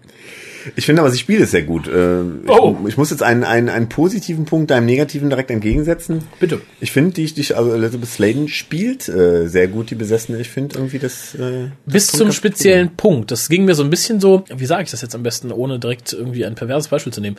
[0.76, 1.88] Ich finde aber, sie spielt es sehr gut.
[1.88, 2.76] Äh, Ich, Oh.
[2.86, 6.24] ich muss jetzt einen, einen, einen positiven Punkt deinem negativen direkt entgegensetzen.
[6.38, 6.60] Bitte.
[6.80, 10.38] Ich finde, die, die, also Elizabeth Sladen spielt äh, sehr gut, die Besessene.
[10.38, 11.34] Ich finde irgendwie das...
[11.34, 13.30] Äh, Bis das zum speziellen Punkt.
[13.30, 15.78] Das ging mir so ein bisschen so, wie sage ich das jetzt am besten, ohne
[15.78, 17.36] direkt irgendwie ein perverses Beispiel zu nehmen.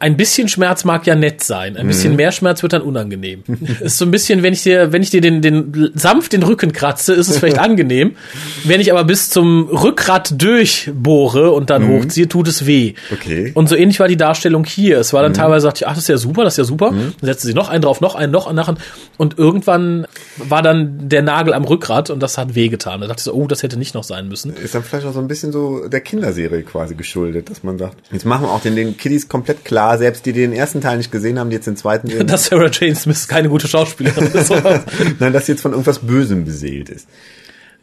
[0.00, 1.76] Ein bisschen Schmerz mag ja nett sein.
[1.76, 3.42] Ein bisschen mehr Schmerz wird dann unangenehm.
[3.80, 6.72] ist so ein bisschen, wenn ich dir, wenn ich dir den, den sanft den Rücken
[6.72, 8.14] kratze, ist es vielleicht angenehm.
[8.62, 12.94] Wenn ich aber bis zum Rückgrat durchbohre und dann hochziehe, tut es weh.
[13.12, 13.50] Okay.
[13.54, 14.98] Und so ähnlich war die Darstellung hier.
[14.98, 16.90] Es war dann teilweise, dachte ich, ach, das ist ja super, das ist ja super.
[16.90, 18.78] Dann setzte sie noch einen drauf, noch einen, noch einen, noch einen.
[19.16, 20.06] Und irgendwann
[20.36, 23.00] war dann der Nagel am Rückgrat und das hat wehgetan.
[23.00, 24.54] Da dachte ich so, oh, das hätte nicht noch sein müssen.
[24.54, 27.96] Ist dann vielleicht auch so ein bisschen so der Kinderserie quasi geschuldet, dass man sagt,
[28.12, 30.98] jetzt machen wir auch den, den Kiddies komplett klar, selbst die, die den ersten Teil
[30.98, 34.26] nicht gesehen haben, die jetzt den zweiten sehen, dass Sarah Jane Smith keine gute Schauspielerin
[34.26, 34.52] ist.
[35.20, 37.08] nein, dass sie jetzt von irgendwas Bösem beseelt ist.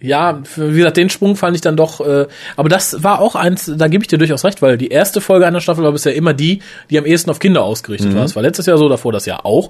[0.01, 3.71] ja, wie gesagt, den Sprung fand ich dann doch, äh, aber das war auch eins,
[3.75, 6.33] da gebe ich dir durchaus recht, weil die erste Folge einer Staffel war bisher immer
[6.33, 8.25] die, die am ehesten auf Kinder ausgerichtet war.
[8.25, 9.69] Es war letztes Jahr so, davor das Jahr auch.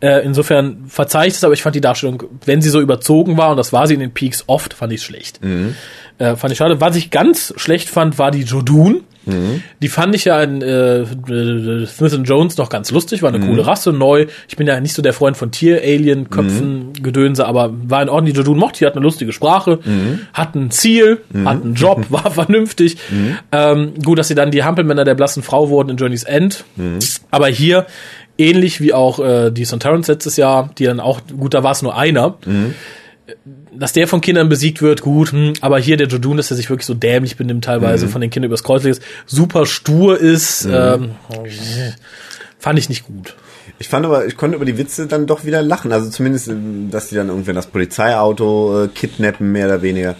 [0.00, 3.50] Äh, insofern verzeih ich das, aber ich fand die Darstellung, wenn sie so überzogen war,
[3.50, 5.38] und das war sie in den Peaks oft, fand ich schlecht.
[6.18, 6.80] Äh, fand ich schade.
[6.80, 9.04] Was ich ganz schlecht fand, war die Jodun.
[9.82, 13.66] Die fand ich ja in äh, äh, Smith Jones noch ganz lustig, war eine coole
[13.66, 14.26] Rasse, neu.
[14.48, 18.32] Ich bin ja nicht so der Freund von Tier-Alien-Köpfen, Gedönse, aber war in Ordnung.
[18.32, 19.78] Die Jodun mochte, die hat eine lustige Sprache,
[20.32, 22.96] hat ein Ziel, hat einen Job, war vernünftig.
[23.52, 26.64] Ähm, gut, dass sie dann die Hampelmänner der blassen Frau wurden in Journey's End.
[27.30, 27.86] Aber hier,
[28.38, 31.82] ähnlich wie auch äh, die Sontarans letztes Jahr, die dann auch, gut, da war es
[31.82, 32.36] nur einer
[33.78, 36.68] dass der von Kindern besiegt wird, gut, hm, aber hier der Jodun, dass er sich
[36.70, 41.12] wirklich so dämlich benimmt teilweise, von den Kindern übers Kreuz ist, super stur ist, ähm,
[42.58, 43.34] fand ich nicht gut.
[43.78, 45.92] Ich fand aber, ich konnte über die Witze dann doch wieder lachen.
[45.92, 50.16] Also zumindest, ähm, dass die dann irgendwann das Polizeiauto äh, kidnappen, mehr oder weniger.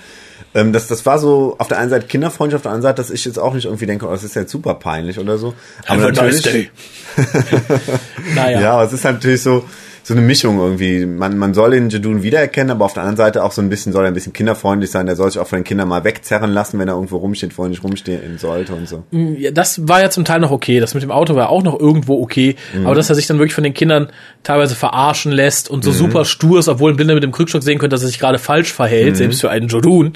[0.55, 3.11] Ähm, das, das war so auf der einen Seite kinderfreundlich, auf der anderen Seite, dass
[3.11, 5.55] ich jetzt auch nicht irgendwie denke, oh, das ist jetzt super peinlich oder so.
[5.87, 6.71] Aber Have a nice day.
[8.35, 8.61] naja.
[8.61, 9.65] Ja, aber es ist natürlich so,
[10.09, 11.05] so eine Mischung irgendwie.
[11.05, 13.93] Man, man soll den Jedun wiedererkennen, aber auf der anderen Seite auch so ein bisschen,
[13.93, 15.05] soll er ein bisschen kinderfreundlich sein.
[15.05, 17.65] Der soll sich auch von den Kindern mal wegzerren lassen, wenn er irgendwo rumsteht, wo
[17.65, 19.05] er nicht rumstehen sollte und so.
[19.11, 20.81] Ja, das war ja zum Teil noch okay.
[20.81, 22.57] Das mit dem Auto war auch noch irgendwo okay.
[22.87, 24.09] Aber dass er sich dann wirklich von den Kindern
[24.45, 27.79] teilweise verarschen lässt und so super stur ist, obwohl ein Blinder mit dem Krückstock sehen
[27.79, 30.15] könnte, dass er sich gerade falsch verhält, selbst für einen Jodun,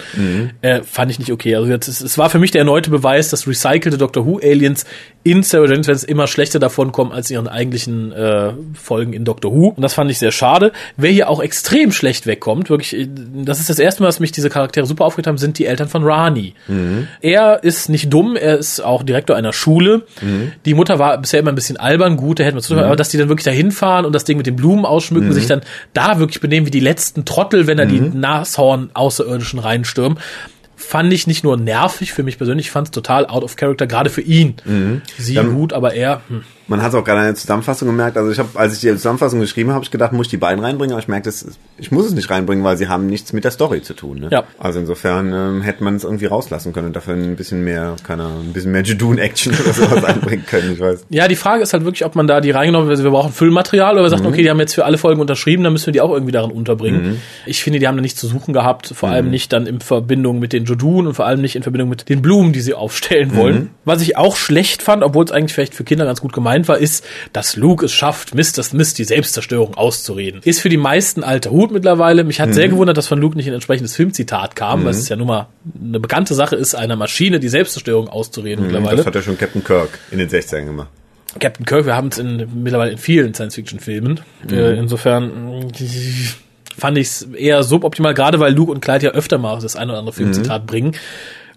[0.63, 1.55] äh, fand ich nicht okay.
[1.55, 4.87] Also jetzt, es, war für mich der erneute Beweis, dass recycelte Doctor Who Aliens
[5.23, 9.75] in Sarah Adventures immer schlechter davon kommen als ihren eigentlichen äh, Folgen in Doctor Who.
[9.83, 10.71] Und das fand ich sehr schade.
[10.97, 13.09] Wer hier auch extrem schlecht wegkommt, wirklich, äh,
[13.45, 15.89] das ist das erste Mal, dass mich diese Charaktere super aufgeregt haben, sind die Eltern
[15.89, 16.55] von Rani.
[17.21, 20.03] Er ist nicht dumm, er ist auch Direktor einer Schule.
[20.65, 23.09] Die Mutter war bisher immer ein bisschen albern, gut, da hätten wir zu aber dass
[23.09, 25.63] die dann wirklich dahin fahren und das Ding mit den Blumen ausschmücken, sich dann
[25.95, 30.19] da wirklich benehmen wie die letzten Trottel, wenn da die Nashorn Außerirdischen reinstürmen.
[30.77, 33.87] fand ich nicht nur nervig für mich persönlich, ich fand es total out of character,
[33.87, 34.55] gerade für ihn.
[35.19, 36.45] Sie Dann- gut, aber er, hm.
[36.73, 38.17] Man hat es auch gerade in der Zusammenfassung gemerkt.
[38.17, 40.37] Also ich habe, als ich die Zusammenfassung geschrieben habe, habe ich gedacht, muss ich die
[40.39, 41.31] beiden reinbringen, aber ich merke,
[41.79, 44.21] ich muss es nicht reinbringen, weil sie haben nichts mit der Story zu tun.
[44.21, 44.29] Ne?
[44.33, 44.45] Ja.
[44.59, 48.25] Also insofern ähm, hätte man es irgendwie rauslassen können und dafür ein bisschen mehr, keine
[48.25, 50.73] Ahnung, ein bisschen mehr Judoon-Action oder sowas einbringen können.
[50.73, 51.07] Ich weiß.
[51.11, 53.33] Ja, die Frage ist halt wirklich, ob man da die reingenommen hat, also wir brauchen
[53.33, 54.11] Füllmaterial oder wir Mhm.
[54.11, 56.33] sagen, okay, die haben jetzt für alle Folgen unterschrieben, dann müssen wir die auch irgendwie
[56.33, 57.03] darin unterbringen.
[57.03, 57.17] Mhm.
[57.47, 60.39] Ich finde, die haben da nichts zu suchen gehabt, vor allem nicht dann in Verbindung
[60.39, 63.35] mit den Jodun und vor allem nicht in Verbindung mit den Blumen, die sie aufstellen
[63.37, 63.55] wollen.
[63.57, 63.71] Mhm.
[63.85, 66.79] Was ich auch schlecht fand, obwohl es eigentlich vielleicht für Kinder ganz gut gemeint war,
[66.79, 70.41] ist, dass Luke es schafft, Mist, das Mist, die Selbstzerstörung auszureden.
[70.45, 72.25] Ist für die meisten alter Hut mittlerweile.
[72.25, 72.53] Mich hat Mhm.
[72.55, 75.49] sehr gewundert, dass von Luke nicht ein entsprechendes Filmzitat kam, weil es ja nun mal
[75.83, 78.95] eine bekannte Sache ist, einer Maschine die Selbstzerstörung auszureden mittlerweile.
[78.95, 78.97] Mhm.
[78.99, 80.89] Das hat ja schon Captain Kirk in den 60ern gemacht.
[81.41, 84.21] Captain Kirk, wir haben es in, mittlerweile in vielen Science-Fiction-Filmen.
[84.51, 85.71] Äh, insofern
[86.77, 89.89] fand ich es eher suboptimal, gerade weil Luke und Clyde ja öfter mal das ein
[89.89, 90.93] oder andere Filmzitat bringen.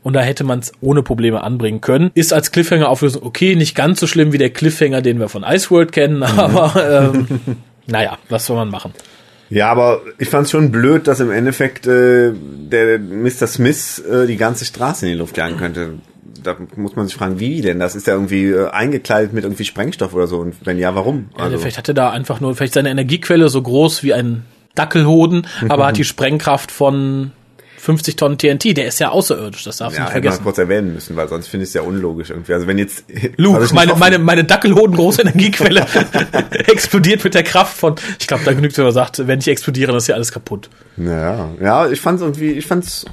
[0.05, 2.11] Und da hätte man es ohne Probleme anbringen können.
[2.13, 5.91] Ist als Cliffhanger-Auflösung okay, nicht ganz so schlimm wie der Cliffhanger, den wir von Iceworld
[5.91, 7.27] kennen, aber ähm,
[7.87, 8.93] naja, was soll man machen?
[9.49, 13.47] Ja, aber ich fand es schon blöd, dass im Endeffekt äh, der Mr.
[13.47, 15.95] Smith äh, die ganze Straße in die Luft jagen könnte.
[16.43, 17.79] Da muss man sich fragen, wie denn?
[17.79, 20.37] Das ist ja irgendwie äh, eingekleidet mit irgendwie Sprengstoff oder so.
[20.37, 21.29] Und wenn ja, warum?
[21.35, 24.43] Also, vielleicht hatte da einfach nur, vielleicht seine Energiequelle so groß wie ein
[24.75, 27.31] Dackelhoden, aber hat die Sprengkraft von
[27.85, 28.75] 50 Tonnen TNT.
[28.75, 30.43] Der ist ja außerirdisch, das darfst du ja, nicht vergessen.
[30.43, 32.53] kurz erwähnen müssen, weil sonst finde ich es ja unlogisch irgendwie.
[32.53, 33.05] Also wenn jetzt
[33.37, 35.85] Luke, also meine, meine, meine Dackelhoden große Energiequelle
[36.67, 39.91] explodiert mit der Kraft von, ich glaube, da genügt, wenn man sagt, wenn ich explodiere,
[39.91, 40.69] dann ist ja alles kaputt.
[40.97, 43.05] Ja, ja, ich fand's irgendwie, ich fand's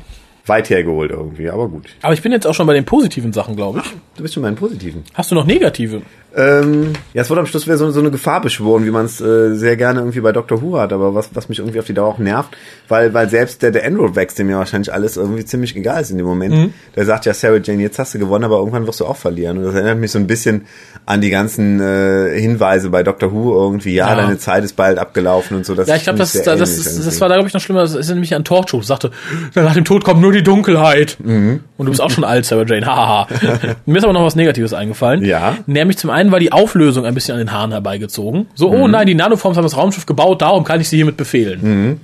[0.47, 1.89] weit hergeholt irgendwie, aber gut.
[2.01, 3.91] Aber ich bin jetzt auch schon bei den positiven Sachen, glaube ich.
[4.17, 5.05] Du bist schon bei den Positiven.
[5.13, 6.01] Hast du noch negative?
[6.35, 9.21] Ähm, ja, es wurde am Schluss wieder so, so eine Gefahr beschworen, wie man es
[9.21, 10.63] äh, sehr gerne irgendwie bei Dr.
[10.63, 12.57] Who hat, aber was, was mich irgendwie auf die Dauer auch nervt,
[12.89, 16.11] weil, weil selbst der, der Enroll wächst, dem ja wahrscheinlich alles irgendwie ziemlich egal ist
[16.11, 16.73] in dem Moment.
[16.97, 19.59] Der sagt ja, Sarah Jane, jetzt hast du gewonnen, aber irgendwann wirst du auch verlieren.
[19.59, 20.67] Und das erinnert mich so ein bisschen
[21.07, 23.33] an die ganzen äh, Hinweise bei Dr.
[23.33, 24.15] Who irgendwie, ja, Ja.
[24.17, 25.75] deine Zeit ist bald abgelaufen und so.
[25.75, 27.81] Das Ja, ich glaube, das, das, das, ist, das war da, glaube ich, noch schlimmer.
[27.83, 28.85] Das ist nämlich an Torchwood.
[28.85, 29.11] Sagte,
[29.55, 31.19] nach dem Tod kommt nur die Dunkelheit.
[31.21, 32.87] Und du bist auch schon alt, Sarah Jane.
[32.87, 33.29] Hahaha.
[33.87, 35.25] Mir ist aber noch was Negatives eingefallen.
[35.25, 35.57] Ja.
[35.67, 38.47] Nämlich zum einen war die Auflösung ein bisschen an den Haaren herbeigezogen.
[38.55, 38.93] So, oh Mhm.
[38.93, 42.01] nein, die Nanoforms haben das Raumschiff gebaut, darum kann ich sie hiermit befehlen.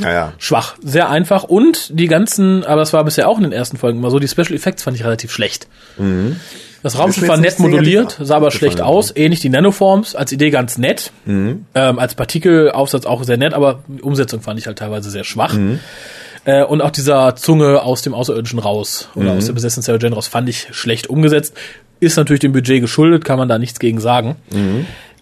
[0.00, 0.32] Naja.
[0.38, 1.44] Schwach, sehr einfach.
[1.44, 4.26] Und die ganzen, aber das war bisher auch in den ersten Folgen immer so, die
[4.28, 5.68] Special Effects fand ich relativ schlecht.
[6.82, 9.12] Das Raumschiff war nett moduliert, sah aber schlecht aus.
[9.16, 11.12] Ähnlich die Nanoforms, als Idee ganz nett.
[11.26, 15.56] Ähm, als Partikelaufsatz auch sehr nett, aber die Umsetzung fand ich halt teilweise sehr schwach.
[16.46, 20.14] Äh, und auch dieser Zunge aus dem Außerirdischen raus oder aus der besessenen Sarah Jane
[20.14, 21.54] raus fand ich schlecht umgesetzt.
[22.00, 24.36] Ist natürlich dem Budget geschuldet, kann man da nichts gegen sagen.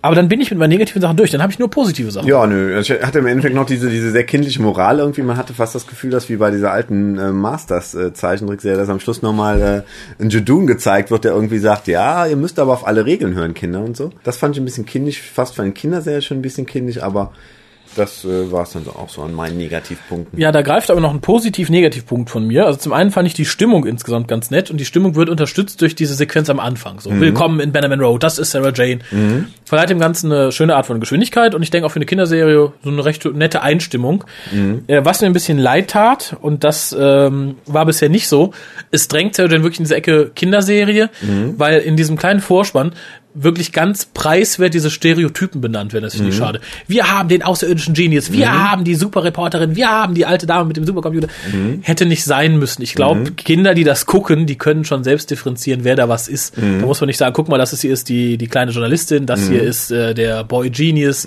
[0.05, 1.31] Aber dann bin ich mit meinen negativen Sachen durch.
[1.31, 2.27] Dann habe ich nur positive Sachen.
[2.27, 2.77] Ja, nö.
[2.81, 5.23] Ich hatte im Endeffekt noch diese, diese sehr kindliche Moral irgendwie.
[5.23, 9.23] Man hatte fast das Gefühl, dass wie bei dieser alten äh, Masters-Zeichentrickserie, dass am Schluss
[9.23, 9.85] nochmal
[10.19, 13.35] äh, ein Judun gezeigt wird, der irgendwie sagt, ja, ihr müsst aber auf alle Regeln
[13.35, 14.11] hören, Kinder und so.
[14.25, 17.31] Das fand ich ein bisschen kindisch, fast für eine Kinderserie schon ein bisschen kindisch, aber
[17.97, 20.39] das äh, war es dann auch so an meinen Negativpunkten.
[20.39, 22.67] Ja, da greift aber noch ein Positiv-Negativ-Punkt von mir.
[22.67, 25.81] Also zum einen fand ich die Stimmung insgesamt ganz nett und die Stimmung wird unterstützt
[25.81, 27.01] durch diese Sequenz am Anfang.
[27.01, 29.01] So, willkommen in Bannerman Road, das ist Sarah Jane.
[29.65, 32.73] Verleiht dem Ganzen eine schöne Art von Geschwindigkeit und ich denke auch für eine Kinderserie
[32.83, 34.25] so eine recht nette Einstimmung.
[34.87, 38.53] Äh, was mir ein bisschen leid tat, und das ähm, war bisher nicht so,
[38.91, 41.11] es drängt Sarah Jane wirklich in diese Ecke Kinderserie,
[41.57, 42.93] weil in diesem kleinen Vorspann
[43.35, 46.05] wirklich ganz preiswert diese Stereotypen benannt werden.
[46.05, 46.61] Das finde ich schade.
[46.87, 50.77] Wir haben den außerirdischen Genius, wir haben die Superreporterin, wir haben die alte Dame mit
[50.77, 51.29] dem Supercomputer.
[51.83, 52.83] Hätte nicht sein müssen.
[52.83, 56.57] Ich glaube, Kinder, die das gucken, die können schon selbst differenzieren, wer da was ist.
[56.57, 59.27] Da muss man nicht sagen, guck mal, das ist hier ist die, die kleine Journalistin,
[59.27, 61.27] das hier ist äh, der Boy Genius,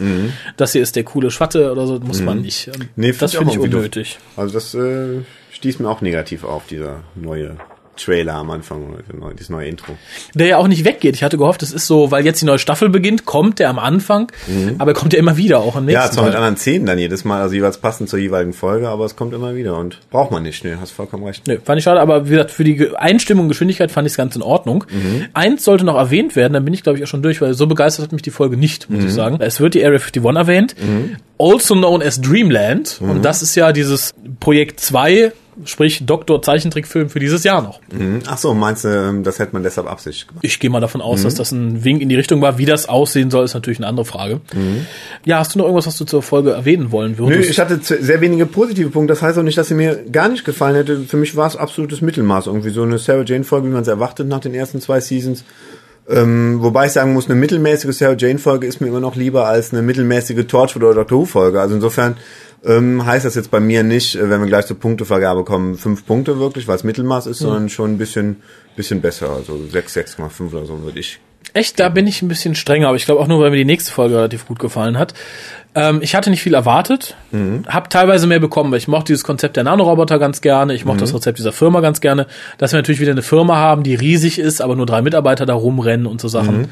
[0.58, 2.00] das hier ist der coole Schwatte oder so.
[2.00, 2.68] Muss man nicht.
[2.68, 4.18] Und Nee, das find finde ich unnötig.
[4.38, 7.58] Also das äh, stieß mir auch negativ auf, dieser neue
[7.98, 9.94] Trailer am Anfang, das neue- dieses neue Intro.
[10.34, 11.16] der ja auch nicht weggeht.
[11.16, 13.80] Ich hatte gehofft, es ist so, weil jetzt die neue Staffel beginnt, kommt der am
[13.80, 14.32] Anfang,
[14.78, 17.00] aber er kommt ja immer wieder, auch im nächsten Ja, zwar mit anderen Szenen dann
[17.00, 20.32] jedes Mal, also jeweils passend zur jeweiligen Folge, aber es kommt immer wieder und braucht
[20.32, 20.64] man nicht.
[20.64, 21.48] Nee, hast vollkommen recht.
[21.48, 24.18] Nö, fand ich schade, aber wie gesagt, für die Einstimmung und Geschwindigkeit fand ich es
[24.18, 24.86] ganz in Ordnung.
[25.34, 27.68] Eins sollte noch erwähnt werden, dann bin ich glaube ich auch schon durch, weil so
[27.68, 29.38] begeistert hat mich die Folge nicht, muss ich sagen.
[29.40, 30.76] Es wird die Area 51 erwähnt,
[31.38, 35.32] also known as Dreamland und das ist ja dieses Projekt 2,
[35.64, 37.80] sprich Doktor Zeichentrickfilm für dieses Jahr noch.
[37.92, 38.20] Mhm.
[38.28, 40.44] Ach so, meinst du, ähm, das hätte man deshalb absichtlich gemacht?
[40.44, 42.58] Ich gehe mal davon aus, dass das ein Wink in die Richtung war.
[42.58, 44.42] Wie das aussehen soll, ist natürlich eine andere Frage.
[45.24, 47.50] Ja, hast du noch irgendwas, was du zur Folge erwähnen wollen Nö, würdest?
[47.50, 49.14] ich hatte sehr wenige positive Punkte.
[49.14, 51.00] Das heißt auch nicht, dass sie mir gar nicht gefallen hätte.
[51.02, 52.48] Für mich war es absolutes Mittelmaß.
[52.48, 55.44] Irgendwie so eine Sarah Jane Folge, wie man es erwartet nach den ersten zwei Seasons.
[56.08, 59.48] Ähm, wobei ich sagen muss, eine mittelmäßige Sarah Jane Folge ist mir immer noch lieber
[59.48, 61.60] als eine mittelmäßige Torchwood oder Doctor Who Folge.
[61.60, 62.18] Also insofern
[62.64, 66.06] ähm, heißt das jetzt bei mir nicht, äh, wenn wir gleich zur Punktevergabe kommen, fünf
[66.06, 67.46] Punkte wirklich, weil es Mittelmaß ist, mhm.
[67.46, 68.38] sondern schon ein bisschen,
[68.76, 69.30] bisschen besser.
[69.32, 71.20] Also sechs, sechs Komma fünf oder so würde ich.
[71.56, 73.64] Echt, da bin ich ein bisschen strenger, aber ich glaube auch nur, weil mir die
[73.64, 75.14] nächste Folge relativ gut gefallen hat.
[75.74, 77.64] Ähm, ich hatte nicht viel erwartet, mhm.
[77.66, 80.98] habe teilweise mehr bekommen, weil ich mochte dieses Konzept der Nanoroboter ganz gerne, ich mochte
[80.98, 81.06] mhm.
[81.06, 84.38] das Rezept dieser Firma ganz gerne, dass wir natürlich wieder eine Firma haben, die riesig
[84.38, 86.64] ist, aber nur drei Mitarbeiter da rumrennen und so Sachen.
[86.64, 86.66] Mhm.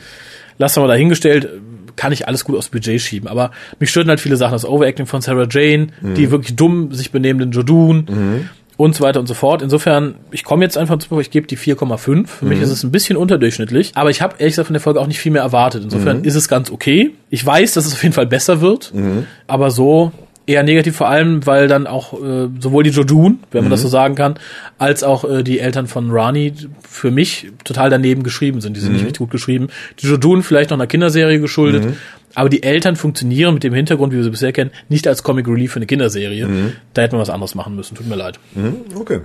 [0.57, 1.49] Lass mal dahingestellt,
[1.95, 3.29] kann ich alles gut aufs Budget schieben.
[3.29, 4.51] Aber mich störten halt viele Sachen.
[4.51, 6.15] Das Overacting von Sarah Jane, mhm.
[6.15, 8.49] die wirklich dumm sich benehmenden Jodun mhm.
[8.77, 9.61] Und so weiter und so fort.
[9.61, 12.27] Insofern, ich komme jetzt einfach zu, ich gebe die 4,5.
[12.27, 12.49] Für mhm.
[12.49, 13.91] mich ist es ein bisschen unterdurchschnittlich.
[13.95, 15.83] Aber ich habe ehrlich gesagt von der Folge auch nicht viel mehr erwartet.
[15.83, 16.25] Insofern mhm.
[16.25, 17.11] ist es ganz okay.
[17.29, 18.93] Ich weiß, dass es auf jeden Fall besser wird.
[18.93, 19.27] Mhm.
[19.47, 20.11] Aber so
[20.45, 23.87] eher negativ, vor allem, weil dann auch äh, sowohl die Jodun, wenn man das so
[23.87, 24.35] sagen kann,
[24.77, 26.53] als auch äh, die Eltern von Rani
[26.87, 28.75] für mich total daneben geschrieben sind.
[28.75, 28.95] Die sind mhm.
[28.95, 29.67] nicht richtig gut geschrieben.
[29.99, 31.95] Die Jodun vielleicht noch einer Kinderserie geschuldet, mhm.
[32.35, 35.47] aber die Eltern funktionieren mit dem Hintergrund, wie wir sie bisher kennen, nicht als Comic
[35.47, 36.47] Relief für eine Kinderserie.
[36.47, 36.73] Mhm.
[36.93, 37.95] Da hätten wir was anderes machen müssen.
[37.95, 38.39] Tut mir leid.
[38.53, 38.75] Mhm.
[38.95, 39.21] Okay.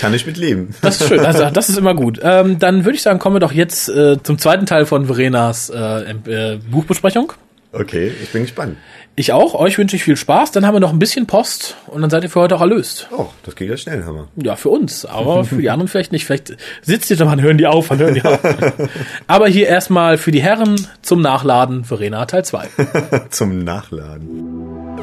[0.00, 0.74] Kann ich mit leben.
[0.80, 1.20] Das ist schön.
[1.24, 2.20] Also, das ist immer gut.
[2.22, 5.70] Ähm, dann würde ich sagen, kommen wir doch jetzt äh, zum zweiten Teil von Verenas
[5.70, 7.32] äh, äh, Buchbesprechung.
[7.72, 8.76] Okay, ich bin gespannt.
[9.14, 9.54] Ich auch.
[9.54, 10.52] Euch wünsche ich viel Spaß.
[10.52, 13.08] Dann haben wir noch ein bisschen Post und dann seid ihr für heute auch erlöst.
[13.10, 14.28] Oh, das geht ja schnell, Hammer.
[14.36, 15.04] Ja, für uns.
[15.04, 16.24] Aber für die anderen vielleicht nicht.
[16.24, 18.40] Vielleicht sitzt ihr doch mal, hören die auf, dann hören die auf.
[19.26, 22.68] aber hier erstmal für die Herren zum Nachladen Verena Teil 2.
[23.28, 24.96] zum Nachladen.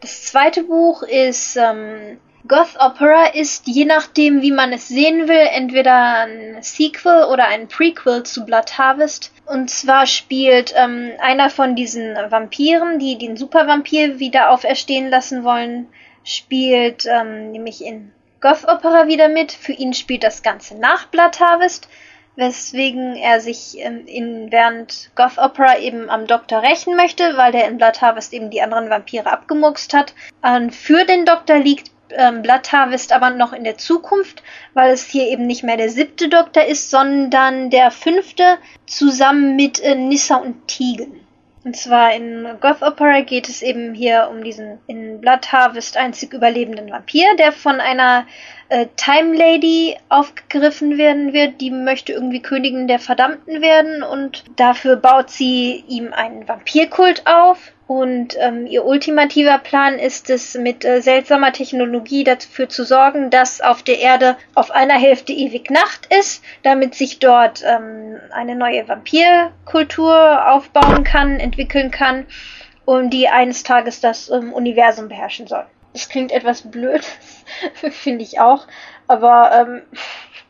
[0.00, 5.46] Das zweite Buch ist ähm, Goth Opera ist, je nachdem wie man es sehen will,
[5.52, 9.32] entweder ein Sequel oder ein Prequel zu Blood Harvest.
[9.44, 15.88] Und zwar spielt ähm, einer von diesen Vampiren, die den Supervampir wieder auferstehen lassen wollen,
[16.24, 19.52] spielt ähm, nämlich in Goth Opera wieder mit.
[19.52, 21.88] Für ihn spielt das Ganze nach Blood Harvest,
[22.36, 27.68] weswegen er sich ähm, in, während Goth Opera eben am Doktor rächen möchte, weil der
[27.68, 30.14] in Blood Harvest eben die anderen Vampire abgemuckst hat.
[30.40, 34.42] Und für den Doktor liegt ähm, Blood Harvest aber noch in der Zukunft,
[34.74, 39.80] weil es hier eben nicht mehr der siebte Doktor ist, sondern der fünfte zusammen mit
[39.80, 41.20] äh, Nissa und Tegan.
[41.64, 46.32] Und zwar in Goth Opera geht es eben hier um diesen in Blood Harvest einzig
[46.32, 48.26] überlebenden Vampir, der von einer
[48.68, 51.60] äh, Time Lady aufgegriffen werden wird.
[51.60, 57.72] Die möchte irgendwie Königin der Verdammten werden und dafür baut sie ihm einen Vampirkult auf
[57.88, 63.62] und ähm, ihr ultimativer Plan ist es, mit äh, seltsamer Technologie dafür zu sorgen, dass
[63.62, 68.86] auf der Erde auf einer Hälfte ewig Nacht ist, damit sich dort ähm, eine neue
[68.86, 72.26] Vampirkultur aufbauen kann, entwickeln kann
[72.84, 75.64] und die eines Tages das ähm, Universum beherrschen soll.
[75.94, 77.06] Das klingt etwas blöd,
[77.72, 78.66] finde ich auch,
[79.06, 79.82] aber ähm,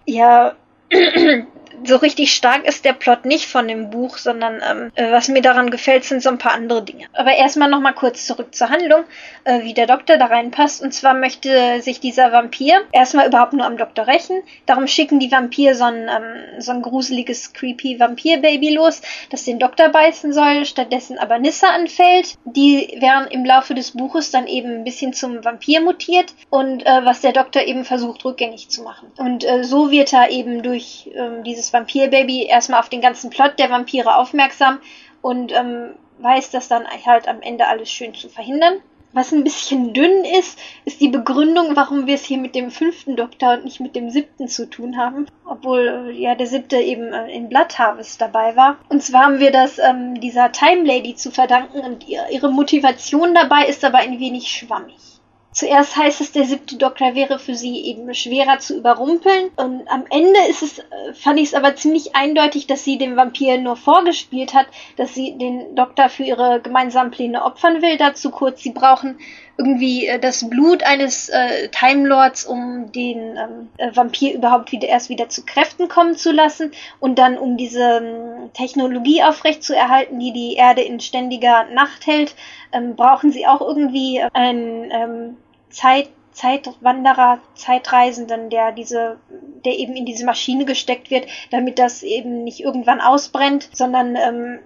[0.06, 0.56] ja,
[1.84, 5.42] so richtig stark ist der Plot nicht von dem Buch, sondern ähm, äh, was mir
[5.42, 7.06] daran gefällt, sind so ein paar andere Dinge.
[7.12, 9.04] Aber erstmal nochmal kurz zurück zur Handlung,
[9.44, 10.82] äh, wie der Doktor da reinpasst.
[10.82, 14.42] Und zwar möchte sich dieser Vampir erstmal überhaupt nur am Doktor rächen.
[14.66, 19.58] Darum schicken die Vampir so ein, ähm, so ein gruseliges, creepy Vampir-Baby los, das den
[19.58, 22.36] Doktor beißen soll, stattdessen aber Nissa anfällt.
[22.44, 27.04] Die wären im Laufe des Buches dann eben ein bisschen zum Vampir mutiert und äh,
[27.04, 29.10] was der Doktor eben versucht rückgängig zu machen.
[29.16, 33.58] Und äh, so wird er eben durch ähm, dieses Vampirbaby erstmal auf den ganzen Plot
[33.58, 34.78] der Vampire aufmerksam
[35.22, 38.80] und ähm, weiß das dann halt am Ende alles schön zu verhindern.
[39.12, 43.16] Was ein bisschen dünn ist, ist die Begründung, warum wir es hier mit dem fünften
[43.16, 45.26] Doktor und nicht mit dem siebten zu tun haben.
[45.46, 48.76] Obwohl äh, ja der siebte eben äh, in Blood Harvest dabei war.
[48.90, 53.34] Und zwar haben wir das ähm, dieser Time Lady zu verdanken und ihr, ihre Motivation
[53.34, 55.17] dabei ist aber ein wenig schwammig.
[55.58, 59.50] Zuerst heißt es, der siebte Doktor wäre für sie eben schwerer zu überrumpeln.
[59.56, 63.16] Und am Ende ist es, äh, fand ich es aber ziemlich eindeutig, dass sie dem
[63.16, 67.96] Vampir nur vorgespielt hat, dass sie den Doktor für ihre gemeinsamen Pläne opfern will.
[67.96, 69.18] Dazu kurz, sie brauchen
[69.56, 74.86] irgendwie äh, das Blut eines äh, Time Lords, um den ähm, äh, Vampir überhaupt wieder
[74.86, 79.74] erst wieder zu Kräften kommen zu lassen und dann um diese ähm, Technologie aufrecht zu
[79.74, 82.36] erhalten, die die Erde in ständiger Nacht hält,
[82.70, 85.36] ähm, brauchen sie auch irgendwie einen ähm,
[85.70, 89.18] Zeit, Zeitwanderer, Zeitreisenden, der diese,
[89.64, 94.58] der eben in diese Maschine gesteckt wird, damit das eben nicht irgendwann ausbrennt, sondern ähm,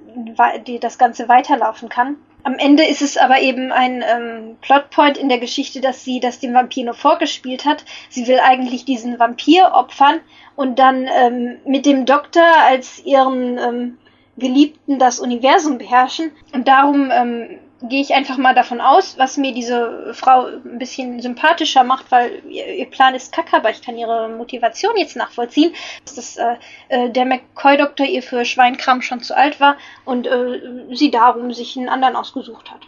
[0.67, 2.17] die das Ganze weiterlaufen kann.
[2.45, 6.41] Am Ende ist es aber eben ein ähm, Plotpoint in der Geschichte, dass sie das
[6.41, 7.85] dem Vampir nur vorgespielt hat.
[8.09, 10.21] Sie will eigentlich diesen Vampir opfern
[10.57, 13.99] und dann ähm, mit dem Doktor als ihren ähm,
[14.37, 16.33] Geliebten das Universum beherrschen.
[16.53, 17.59] Und darum ähm,
[17.89, 22.43] gehe ich einfach mal davon aus, was mir diese Frau ein bisschen sympathischer macht, weil
[22.49, 25.73] ihr, Plan ist kacke, aber ich kann ihre Motivation jetzt nachvollziehen,
[26.05, 26.57] dass das, äh,
[26.89, 30.61] äh der McCoy-Doktor ihr für Schweinkram schon zu alt war und äh,
[30.93, 32.81] sie darum sich einen anderen ausgesucht hat.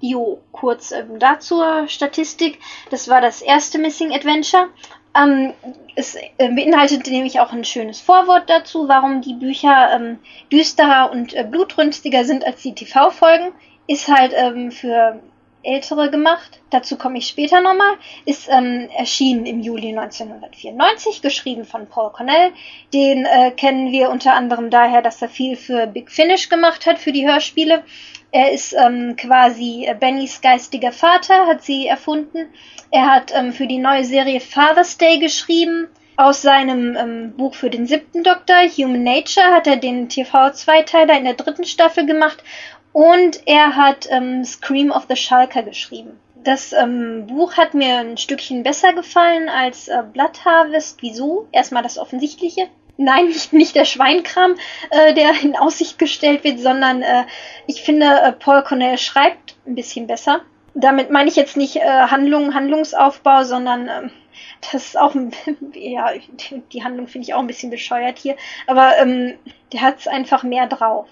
[0.00, 2.60] Jo, kurz ähm, dazu Statistik.
[2.90, 4.68] Das war das erste Missing Adventure.
[5.16, 5.52] Ähm,
[5.96, 10.18] es äh, beinhaltet nämlich auch ein schönes Vorwort dazu, warum die Bücher ähm,
[10.52, 13.52] düsterer und äh, blutrünstiger sind als die TV-Folgen.
[13.88, 15.20] Ist halt ähm, für
[15.62, 16.60] Ältere gemacht.
[16.70, 17.94] Dazu komme ich später nochmal.
[18.24, 22.52] Ist ähm, erschienen im Juli 1994, geschrieben von Paul Cornell.
[22.94, 26.98] Den äh, kennen wir unter anderem daher, dass er viel für Big Finish gemacht hat,
[26.98, 27.82] für die Hörspiele.
[28.30, 32.46] Er ist ähm, quasi äh, Bennys geistiger Vater, hat sie erfunden.
[32.90, 35.88] Er hat ähm, für die neue Serie Father's Day geschrieben.
[36.16, 41.22] Aus seinem ähm, Buch für den siebten Doktor, Human Nature, hat er den TV-Zweiteiler in
[41.22, 42.42] der dritten Staffel gemacht
[42.92, 46.18] und er hat ähm, Scream of the Shulker geschrieben.
[46.44, 50.98] Das ähm, Buch hat mir ein Stückchen besser gefallen als äh, Blood Harvest.
[51.02, 51.48] Wieso?
[51.52, 52.68] Erstmal das Offensichtliche.
[52.96, 54.54] Nein, nicht, nicht der Schweinkram,
[54.90, 57.24] äh, der in Aussicht gestellt wird, sondern äh,
[57.66, 60.40] ich finde, äh, Paul Cornell schreibt ein bisschen besser.
[60.74, 64.08] Damit meine ich jetzt nicht äh, Handlung, Handlungsaufbau, sondern äh,
[64.60, 65.14] das ist auch,
[65.74, 66.10] ja,
[66.72, 68.36] die Handlung finde ich auch ein bisschen bescheuert hier,
[68.66, 69.34] aber ähm,
[69.72, 71.08] der hat es einfach mehr drauf.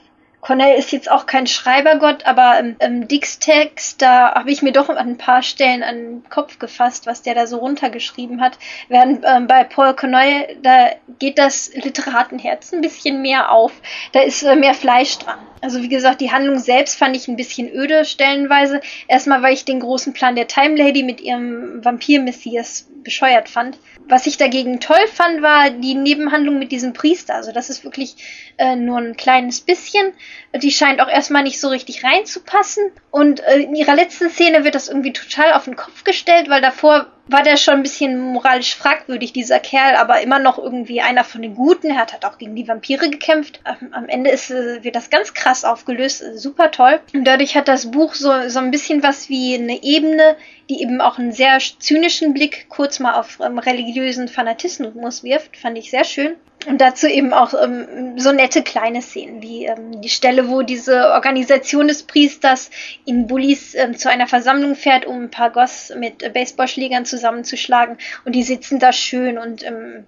[0.47, 4.89] Cornell ist jetzt auch kein Schreibergott, aber im, im Dix-Text, da habe ich mir doch
[4.89, 8.57] an ein paar Stellen an den Kopf gefasst, was der da so runtergeschrieben hat.
[8.89, 13.73] Während ähm, bei Paul Cornell, da geht das Literatenherz ein bisschen mehr auf.
[14.13, 15.41] Da ist äh, mehr Fleisch dran.
[15.63, 18.81] Also wie gesagt, die Handlung selbst fand ich ein bisschen öde stellenweise.
[19.09, 23.79] Erstmal, weil ich den großen Plan der Time Lady mit ihrem Vampir-Messias bescheuert fand.
[24.09, 27.35] Was ich dagegen toll fand, war die Nebenhandlung mit diesem Priester.
[27.35, 28.15] Also das ist wirklich
[28.59, 30.13] äh, nur ein kleines bisschen.
[30.55, 32.85] Die scheint auch erstmal nicht so richtig reinzupassen.
[33.11, 36.61] Und äh, in ihrer letzten Szene wird das irgendwie total auf den Kopf gestellt, weil
[36.61, 41.25] davor war der schon ein bisschen moralisch fragwürdig, dieser Kerl, aber immer noch irgendwie einer
[41.25, 41.91] von den Guten.
[41.91, 43.61] Er hat halt auch gegen die Vampire gekämpft.
[43.91, 46.23] Am Ende ist, äh, wird das ganz krass aufgelöst.
[46.37, 47.01] Super toll.
[47.13, 50.37] Und dadurch hat das Buch so, so ein bisschen was wie eine Ebene,
[50.71, 55.57] die eben auch einen sehr zynischen Blick kurz mal auf ähm, religiösen Fanatismus wirft.
[55.57, 56.37] Fand ich sehr schön.
[56.67, 61.13] Und dazu eben auch ähm, so nette kleine Szenen, wie ähm, die Stelle, wo diese
[61.13, 62.71] Organisation des Priesters
[63.05, 67.99] in Bullis ähm, zu einer Versammlung fährt, um ein paar Goss mit Baseballschlägern zusammenzuschlagen.
[68.25, 70.07] Und die sitzen da schön und ähm,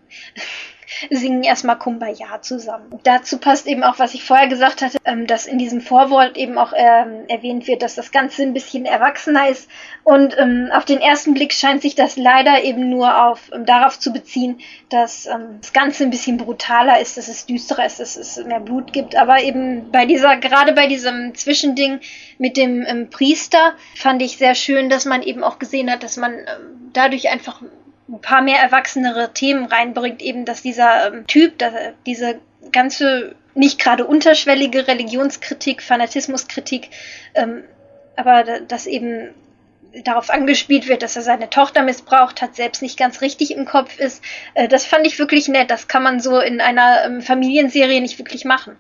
[1.11, 2.99] singen erstmal Kumbaya zusammen.
[3.03, 6.59] Dazu passt eben auch, was ich vorher gesagt hatte, ähm, dass in diesem Vorwort eben
[6.59, 9.69] auch ähm, erwähnt wird, dass das Ganze ein bisschen erwachsener ist.
[10.05, 14.13] Und ähm, auf den ersten Blick scheint sich das leider eben nur auf darauf zu
[14.13, 15.29] beziehen, dass
[15.61, 19.17] das Ganze ein bisschen brutaler ist, dass es düsterer ist, dass es mehr Blut gibt.
[19.17, 22.01] Aber eben bei dieser, gerade bei diesem Zwischending
[22.39, 26.35] mit dem Priester fand ich sehr schön, dass man eben auch gesehen hat, dass man
[26.93, 27.63] dadurch einfach
[28.09, 31.75] ein paar mehr erwachsenere Themen reinbringt, eben dass dieser ähm, Typ, dass,
[32.07, 32.41] diese
[32.73, 36.91] ganze nicht gerade unterschwellige Religionskritik, Fanatismuskritik,
[37.35, 37.65] ähm,
[38.17, 39.35] aber dass eben
[40.05, 43.99] darauf angespielt wird, dass er seine Tochter missbraucht hat, selbst nicht ganz richtig im Kopf
[43.99, 44.23] ist.
[44.55, 45.71] Äh, das fand ich wirklich nett.
[45.71, 48.77] Das kann man so in einer ähm, Familienserie nicht wirklich machen.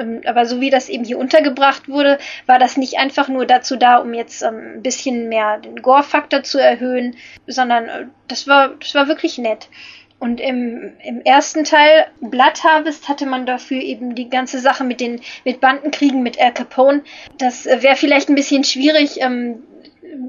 [0.00, 3.76] Ähm, aber so wie das eben hier untergebracht wurde, war das nicht einfach nur dazu
[3.76, 8.70] da, um jetzt ähm, ein bisschen mehr den Gore-Faktor zu erhöhen, sondern äh, das war,
[8.80, 9.68] das war wirklich nett.
[10.20, 15.00] Und im, im ersten Teil, Blood Harvest, hatte man dafür eben die ganze Sache mit
[15.00, 17.02] den mit Bandenkriegen mit Al Capone.
[17.38, 19.62] Das äh, wäre vielleicht ein bisschen schwierig, ähm,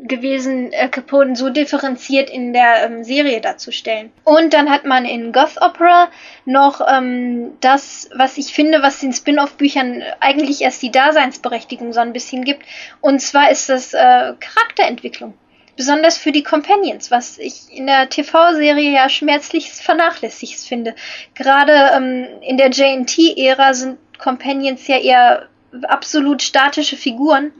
[0.03, 4.11] gewesen, Al Capone so differenziert in der ähm, Serie darzustellen.
[4.23, 6.09] Und dann hat man in Goth Opera
[6.45, 12.13] noch ähm, das, was ich finde, was den Spin-off-Büchern eigentlich erst die Daseinsberechtigung so ein
[12.13, 12.63] bisschen gibt.
[12.99, 15.33] Und zwar ist das äh, Charakterentwicklung.
[15.77, 20.95] Besonders für die Companions, was ich in der TV-Serie ja schmerzlich vernachlässigt finde.
[21.33, 25.47] Gerade ähm, in der JT-Ära sind Companions ja eher
[25.87, 27.51] absolut statische Figuren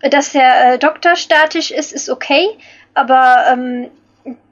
[0.00, 2.48] dass der äh, Doktor statisch ist, ist okay,
[2.94, 3.90] aber ähm,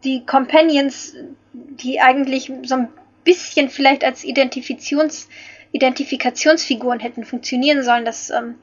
[0.04, 1.14] die Companions,
[1.52, 2.88] die eigentlich so ein
[3.24, 5.28] bisschen vielleicht als Identifikations
[5.72, 8.54] Identifikationsfiguren hätten funktionieren sollen, dass ähm,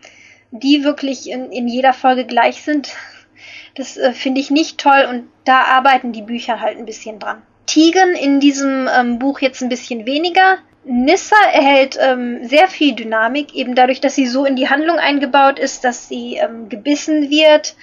[0.50, 2.90] die wirklich in, in jeder Folge gleich sind,
[3.76, 7.44] das äh, finde ich nicht toll und da arbeiten die Bücher halt ein bisschen dran.
[7.68, 10.58] Tigen in diesem ähm, Buch jetzt ein bisschen weniger.
[10.86, 15.60] Nissa erhält ähm, sehr viel Dynamik, eben dadurch, dass sie so in die Handlung eingebaut
[15.60, 17.76] ist, dass sie ähm, gebissen wird.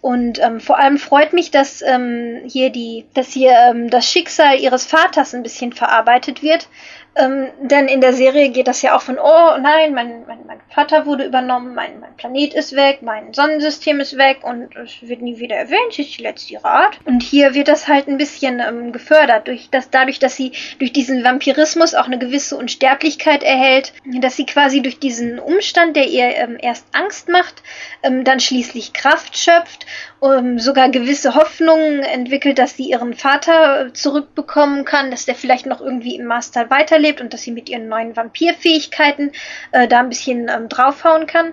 [0.00, 4.58] Und ähm, vor allem freut mich, dass ähm, hier die, dass hier ähm, das Schicksal
[4.58, 6.68] ihres Vaters ein bisschen verarbeitet wird,
[7.16, 10.60] Ähm, denn in der Serie geht das ja auch von, oh nein, mein, mein, mein
[10.68, 15.20] Vater wurde übernommen, mein, mein Planet ist weg, mein Sonnensystem ist weg und es wird
[15.20, 16.98] nie wieder erwähnt, ist die letzte Rat.
[17.04, 20.92] Und hier wird das halt ein bisschen ähm, gefördert, durch das, dadurch, dass sie durch
[20.92, 26.36] diesen Vampirismus auch eine gewisse Unsterblichkeit erhält, dass sie quasi durch diesen Umstand, der ihr
[26.36, 27.62] ähm, erst Angst macht,
[28.04, 29.84] ähm, dann schließlich Kraft schöpft,
[30.22, 35.66] ähm, sogar gewisse Hoffnungen entwickelt, dass sie ihren Vater äh, zurückbekommen kann, dass der vielleicht
[35.66, 39.32] noch irgendwie im Master weiter weiterlebt und dass sie mit ihren neuen Vampirfähigkeiten
[39.72, 41.52] äh, da ein bisschen ähm, draufhauen kann.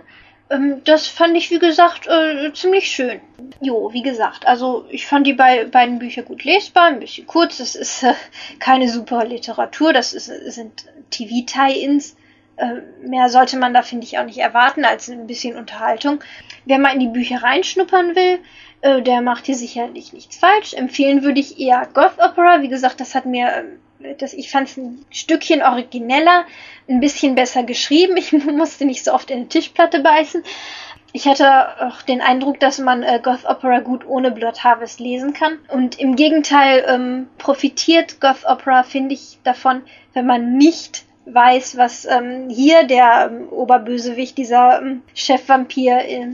[0.49, 3.19] Ähm, das fand ich, wie gesagt, äh, ziemlich schön.
[3.61, 7.57] Jo, wie gesagt, also ich fand die bei, beiden Bücher gut lesbar, ein bisschen kurz.
[7.57, 8.13] Das ist äh,
[8.59, 12.15] keine super Literatur, das ist, sind TV-Tie-Ins.
[12.57, 16.23] Äh, mehr sollte man da, finde ich, auch nicht erwarten als ein bisschen Unterhaltung.
[16.65, 18.39] Wer mal in die Bücher reinschnuppern will,
[18.81, 20.73] äh, der macht hier sicherlich nichts falsch.
[20.73, 22.61] Empfehlen würde ich eher Goth Opera.
[22.63, 23.79] Wie gesagt, das hat mir ähm,
[24.19, 26.45] das, ich fand es ein Stückchen origineller,
[26.87, 28.17] ein bisschen besser geschrieben.
[28.17, 30.43] Ich musste nicht so oft in die Tischplatte beißen.
[31.13, 35.33] Ich hatte auch den Eindruck, dass man äh, Goth Opera gut ohne Blood Harvest lesen
[35.33, 35.57] kann.
[35.69, 39.81] Und im Gegenteil ähm, profitiert Goth Opera, finde ich, davon,
[40.13, 46.27] wenn man nicht weiß, was ähm, hier der ähm, Oberbösewicht, dieser ähm, Chefvampir, äh,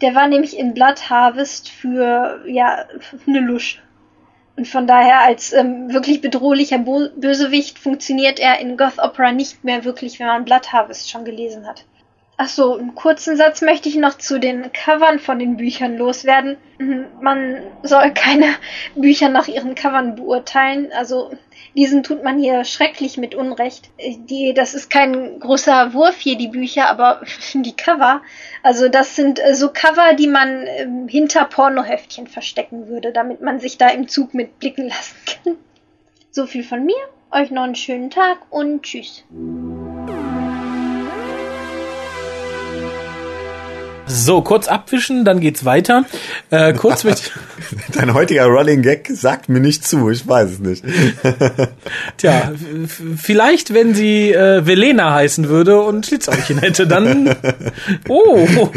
[0.00, 2.86] der war nämlich in Blood Harvest für ja
[3.26, 3.78] eine Lusche.
[4.56, 9.64] Und von daher als ähm, wirklich bedrohlicher Bo Bösewicht funktioniert er in Goth Opera nicht
[9.64, 11.84] mehr wirklich, wenn man Blood Harvest schon gelesen hat.
[12.36, 16.56] Ach so, einen kurzen Satz möchte ich noch zu den Covern von den Büchern loswerden.
[16.78, 18.46] Mhm, man soll keine
[18.96, 20.90] Bücher nach ihren Covern beurteilen.
[20.96, 21.30] Also
[21.76, 23.90] diesen tut man hier schrecklich mit Unrecht.
[24.00, 27.20] Die, das ist kein großer Wurf hier, die Bücher, aber
[27.54, 28.20] die Cover.
[28.64, 33.60] Also das sind äh, so Cover, die man ähm, hinter Pornoheftchen verstecken würde, damit man
[33.60, 35.56] sich da im Zug mit blicken lassen kann.
[36.32, 36.96] So viel von mir.
[37.30, 39.24] Euch noch einen schönen Tag und tschüss.
[44.14, 46.04] So, kurz abwischen, dann geht's weiter.
[46.50, 47.32] Äh, kurz mit.
[47.92, 50.84] Dein heutiger Running Gag sagt mir nicht zu, ich weiß es nicht.
[52.16, 52.52] Tja,
[53.16, 57.34] vielleicht, wenn sie äh, Velena heißen würde und Schlitzäugchen hätte, dann.
[58.08, 58.70] Oh!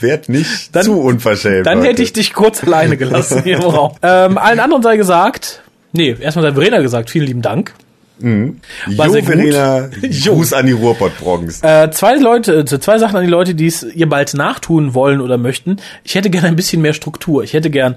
[0.00, 1.66] Werd nicht dann, zu unverschämt.
[1.66, 1.88] Dann heute.
[1.88, 3.96] hätte ich dich kurz alleine gelassen hier im Raum.
[4.02, 5.62] Ähm, allen anderen sei gesagt.
[5.92, 7.72] Nee, erstmal sei Verena gesagt, vielen lieben Dank.
[8.20, 8.60] Mhm.
[8.96, 9.88] War jo, Verena,
[10.24, 11.62] Gruß an die Ruhrpott-Bronx.
[11.62, 15.20] Äh, zwei Leute, äh, zwei Sachen an die Leute, die es ihr bald nachtun wollen
[15.20, 15.76] oder möchten.
[16.04, 17.42] Ich hätte gerne ein bisschen mehr Struktur.
[17.42, 17.96] Ich hätte gern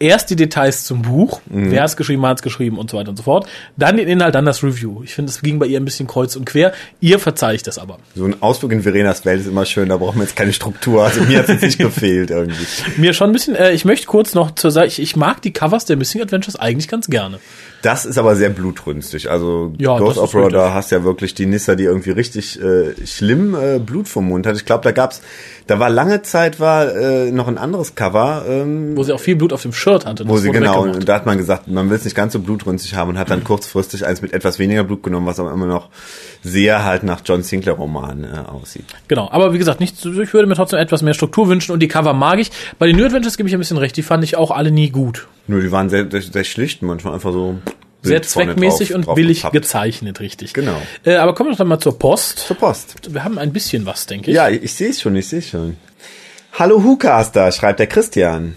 [0.00, 1.70] erst die Details zum Buch, mhm.
[1.70, 3.46] wer es geschrieben hat, es geschrieben und so weiter und so fort.
[3.76, 5.02] Dann den Inhalt, dann das Review.
[5.04, 6.72] Ich finde, es ging bei ihr ein bisschen kreuz und quer.
[7.00, 7.98] Ihr verzeiht das aber.
[8.16, 11.04] So ein Ausflug in Verenas Welt ist immer schön, da brauchen wir jetzt keine Struktur.
[11.04, 12.66] Also mir hat es nicht gefehlt irgendwie.
[12.96, 15.52] Mir schon ein bisschen, äh, ich möchte kurz noch zur Seite, ich, ich mag die
[15.52, 17.38] Covers der Missing Adventures eigentlich ganz gerne.
[17.82, 19.30] Das ist aber sehr blutrünstig.
[19.30, 23.54] Also ja, Ghost Opera, da hast ja wirklich die Nissa, die irgendwie richtig äh, schlimm
[23.54, 24.56] äh, Blut vom Mund hat.
[24.56, 25.22] Ich glaube, da gab's,
[25.66, 29.36] da war lange Zeit war äh, noch ein anderes Cover, ähm, wo sie auch viel
[29.36, 30.28] Blut auf dem Shirt hatte.
[30.28, 32.94] Wo sie genau, und da hat man gesagt, man will es nicht ganz so blutrünstig
[32.94, 35.88] haben und hat dann kurzfristig eins mit etwas weniger Blut genommen, was aber immer noch
[36.42, 38.84] sehr halt nach John Sinclair Roman äh, aussieht.
[39.08, 41.88] Genau, aber wie gesagt, nicht, ich würde mir trotzdem etwas mehr Struktur wünschen und die
[41.88, 42.50] Cover mag ich.
[42.78, 44.90] Bei den New Adventures gebe ich ein bisschen recht, die fand ich auch alle nie
[44.90, 45.26] gut.
[45.46, 47.58] Nur die waren sehr, sehr, sehr schlicht, manchmal einfach so
[48.02, 49.52] sehr zweckmäßig drauf, und drauf billig gepappt.
[49.54, 50.54] gezeichnet, richtig.
[50.54, 50.80] Genau.
[51.04, 52.38] Äh, aber kommen wir doch mal zur Post.
[52.38, 53.12] Zur Post.
[53.12, 54.36] Wir haben ein bisschen was, denke ich.
[54.36, 55.76] Ja, ich, ich sehe es schon, ich sehe es schon.
[56.58, 58.54] Hallo Hucaster, schreibt der Christian.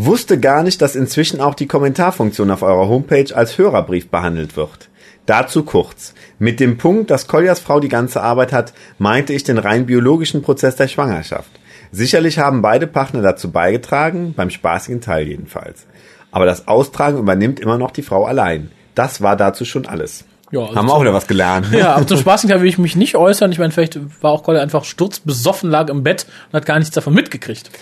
[0.00, 4.88] Wusste gar nicht, dass inzwischen auch die Kommentarfunktion auf eurer Homepage als Hörerbrief behandelt wird.
[5.26, 6.14] Dazu kurz.
[6.38, 10.40] Mit dem Punkt, dass Koljas Frau die ganze Arbeit hat, meinte ich den rein biologischen
[10.40, 11.50] Prozess der Schwangerschaft.
[11.90, 15.86] Sicherlich haben beide Partner dazu beigetragen, beim spaßigen Teil jedenfalls.
[16.30, 18.70] Aber das Austragen übernimmt immer noch die Frau allein.
[18.94, 20.26] Das war dazu schon alles.
[20.52, 21.66] Ja, also Haben wir auch wieder was gelernt.
[21.72, 23.50] Ja, aber zum spaßigen Teil will ich mich nicht äußern.
[23.50, 26.94] Ich meine, vielleicht war auch Kolja einfach sturzbesoffen, lag im Bett und hat gar nichts
[26.94, 27.72] davon mitgekriegt.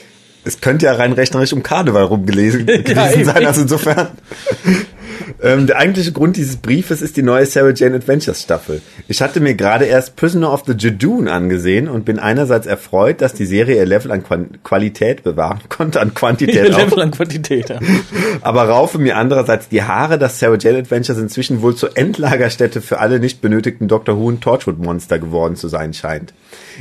[0.47, 4.09] Es könnte ja rein rechnerisch um Karneval rumgelesen gewesen ja, sein, also insofern.
[5.42, 8.82] Ähm, der eigentliche Grund dieses Briefes ist die neue Sarah Jane Adventures Staffel.
[9.08, 13.34] Ich hatte mir gerade erst Prisoner of the Jadoon angesehen und bin einerseits erfreut, dass
[13.34, 17.68] die Serie ihr Level an Quant Qualität bewahren konnte, an Quantität ihr Level an Quantität,
[17.68, 17.78] ja.
[18.42, 22.98] Aber raufe mir andererseits die Haare, dass Sarah Jane Adventures inzwischen wohl zur Endlagerstätte für
[22.98, 26.32] alle nicht benötigten Doctor Who und Torchwood Monster geworden zu sein scheint.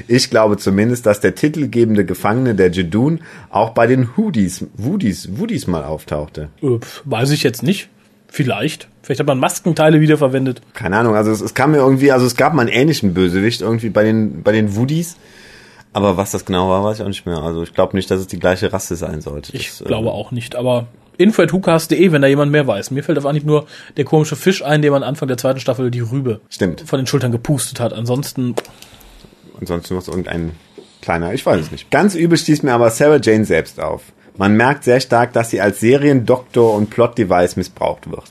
[0.07, 5.67] Ich glaube zumindest, dass der titelgebende Gefangene der Jadoon auch bei den Hoodies, Woodies, Woodies
[5.67, 6.49] mal auftauchte.
[6.61, 7.89] Ups, weiß ich jetzt nicht.
[8.35, 8.89] Vielleicht.
[9.01, 10.61] Vielleicht hat man Maskenteile wiederverwendet.
[10.73, 13.61] Keine Ahnung, also es, es kam mir irgendwie, also es gab mal einen ähnlichen Bösewicht
[13.61, 15.15] irgendwie bei den, bei den Woodies.
[15.93, 17.37] Aber was das genau war, weiß ich auch nicht mehr.
[17.37, 19.55] Also ich glaube nicht, dass es die gleiche Rasse sein sollte.
[19.55, 22.91] Ich das, glaube äh, auch nicht, aber info.hukas.de, wenn da jemand mehr weiß.
[22.91, 25.89] Mir fällt auf Anhieb nur der komische Fisch ein, dem man Anfang der zweiten Staffel
[25.89, 26.81] die Rübe Stimmt.
[26.81, 27.93] von den Schultern gepustet hat.
[27.93, 28.53] Ansonsten,
[29.61, 30.51] Ansonsten noch so irgendein
[31.01, 31.89] kleiner, ich weiß es nicht.
[31.89, 34.01] Ganz übel stieß mir aber Sarah Jane selbst auf.
[34.37, 38.29] Man merkt sehr stark, dass sie als Seriendoktor und Plot-Device missbraucht wird.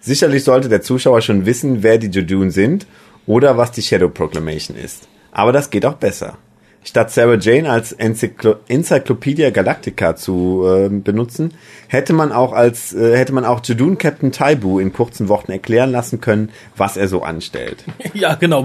[0.00, 2.86] Sicherlich sollte der Zuschauer schon wissen, wer die Judun sind
[3.26, 5.08] oder was die Shadow Proclamation ist.
[5.32, 6.36] Aber das geht auch besser.
[6.82, 11.52] Statt Sarah Jane als Enzyklo Encyclopedia Galactica zu äh, benutzen,
[11.88, 15.92] hätte man auch als äh, hätte man auch Judun Captain Taibu in kurzen Worten erklären
[15.92, 17.84] lassen können, was er so anstellt.
[18.14, 18.64] ja, genau.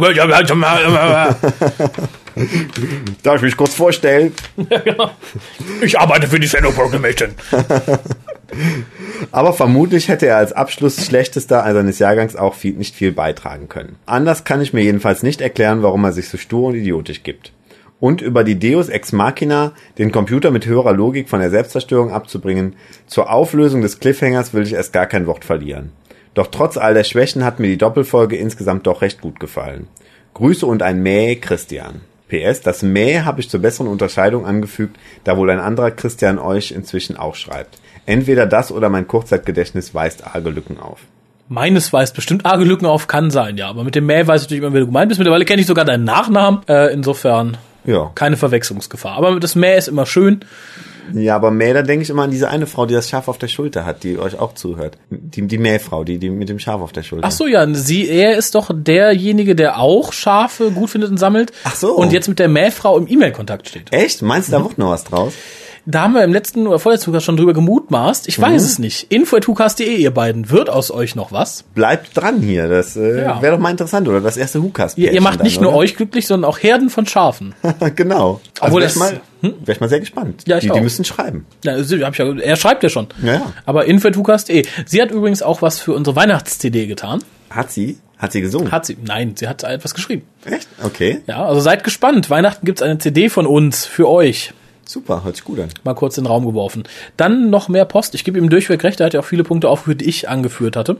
[3.23, 4.33] Darf ich mich kurz vorstellen?
[5.81, 7.31] Ich arbeite für die Shadow Proclamation.
[9.31, 13.97] Aber vermutlich hätte er als Abschluss schlechtester seines Jahrgangs auch viel, nicht viel beitragen können.
[14.05, 17.51] Anders kann ich mir jedenfalls nicht erklären, warum er sich so stur und idiotisch gibt.
[17.99, 22.75] Und über die Deus Ex Machina, den Computer mit höherer Logik von der Selbstzerstörung abzubringen,
[23.07, 25.91] zur Auflösung des Cliffhangers will ich erst gar kein Wort verlieren.
[26.33, 29.87] Doch trotz all der Schwächen hat mir die Doppelfolge insgesamt doch recht gut gefallen.
[30.33, 32.01] Grüße und ein Mäh, Christian.
[32.27, 36.71] PS, das Mäh habe ich zur besseren Unterscheidung angefügt, da wohl ein anderer Christian euch
[36.71, 37.77] inzwischen auch schreibt.
[38.05, 40.99] Entweder das oder mein Kurzzeitgedächtnis weist arge Lücken auf.
[41.47, 43.69] Meines weist bestimmt arge Lücken auf, kann sein, ja.
[43.69, 45.19] Aber mit dem Mail weiß ich natürlich immer, wer du gemeint bist.
[45.19, 46.61] Mittlerweile kenne ich sogar deinen Nachnamen.
[46.67, 48.11] Äh, insofern Ja.
[48.15, 49.13] keine Verwechslungsgefahr.
[49.17, 50.41] Aber das Mail ist immer schön.
[51.13, 53.37] Ja, aber Mäh, da denke ich immer an diese eine Frau, die das Schaf auf
[53.37, 54.97] der Schulter hat, die euch auch zuhört.
[55.09, 57.27] Die, die Mähfrau, die, die mit dem Schaf auf der Schulter.
[57.27, 61.51] Ach so, ja, sie, er ist doch derjenige, der auch Schafe gut findet und sammelt.
[61.63, 61.95] Ach so.
[61.95, 63.93] Und jetzt mit der Mähfrau im E-Mail-Kontakt steht.
[63.93, 64.21] Echt?
[64.21, 65.33] Meinst du, da wird noch was draus?
[65.87, 68.27] Da haben wir im letzten oder vorletzten Podcast schon drüber gemutmaßt.
[68.27, 69.11] Ich weiß es nicht.
[69.11, 70.49] Info.hukas.de, ihr beiden.
[70.49, 71.63] Wird aus euch noch was?
[71.75, 73.41] Bleibt dran hier, das äh, Ja.
[73.41, 74.19] wäre doch mal interessant, oder?
[74.19, 74.97] Das erste Hukas.
[74.97, 77.53] Ihr, ihr macht nicht nur euch glücklich, sondern auch Herden von Schafen.
[77.95, 78.41] genau.
[78.59, 80.41] Also Obwohl das- mal, wär ich mal sehr gespannt.
[80.47, 80.75] Ja, ich die, auch.
[80.75, 81.45] die müssen schreiben.
[81.63, 83.07] Ja, hab ich ja, er schreibt ja schon.
[83.21, 83.53] Ja, ja.
[83.67, 84.65] Aber info.hukas.de.
[84.87, 87.23] Sie hat übrigens auch was für unsere Weihnachts-CD getan.
[87.51, 87.99] Hat sie?
[88.17, 88.71] Hat sie gesungen?
[88.71, 88.97] Hat sie?
[89.05, 90.23] Nein, sie hat etwas geschrieben.
[90.45, 90.67] Echt?
[90.83, 91.21] Okay.
[91.27, 92.29] Ja, also seid gespannt.
[92.31, 94.51] Weihnachten gibt's eine CD von uns für euch.
[94.87, 95.69] Super, hört sich gut an.
[95.83, 96.83] Mal kurz in den Raum geworfen.
[97.17, 98.15] Dann noch mehr Post.
[98.15, 98.99] Ich gebe ihm durchweg recht.
[98.99, 100.97] Er hat ja auch viele Punkte aufgeführt, die ich angeführt hatte.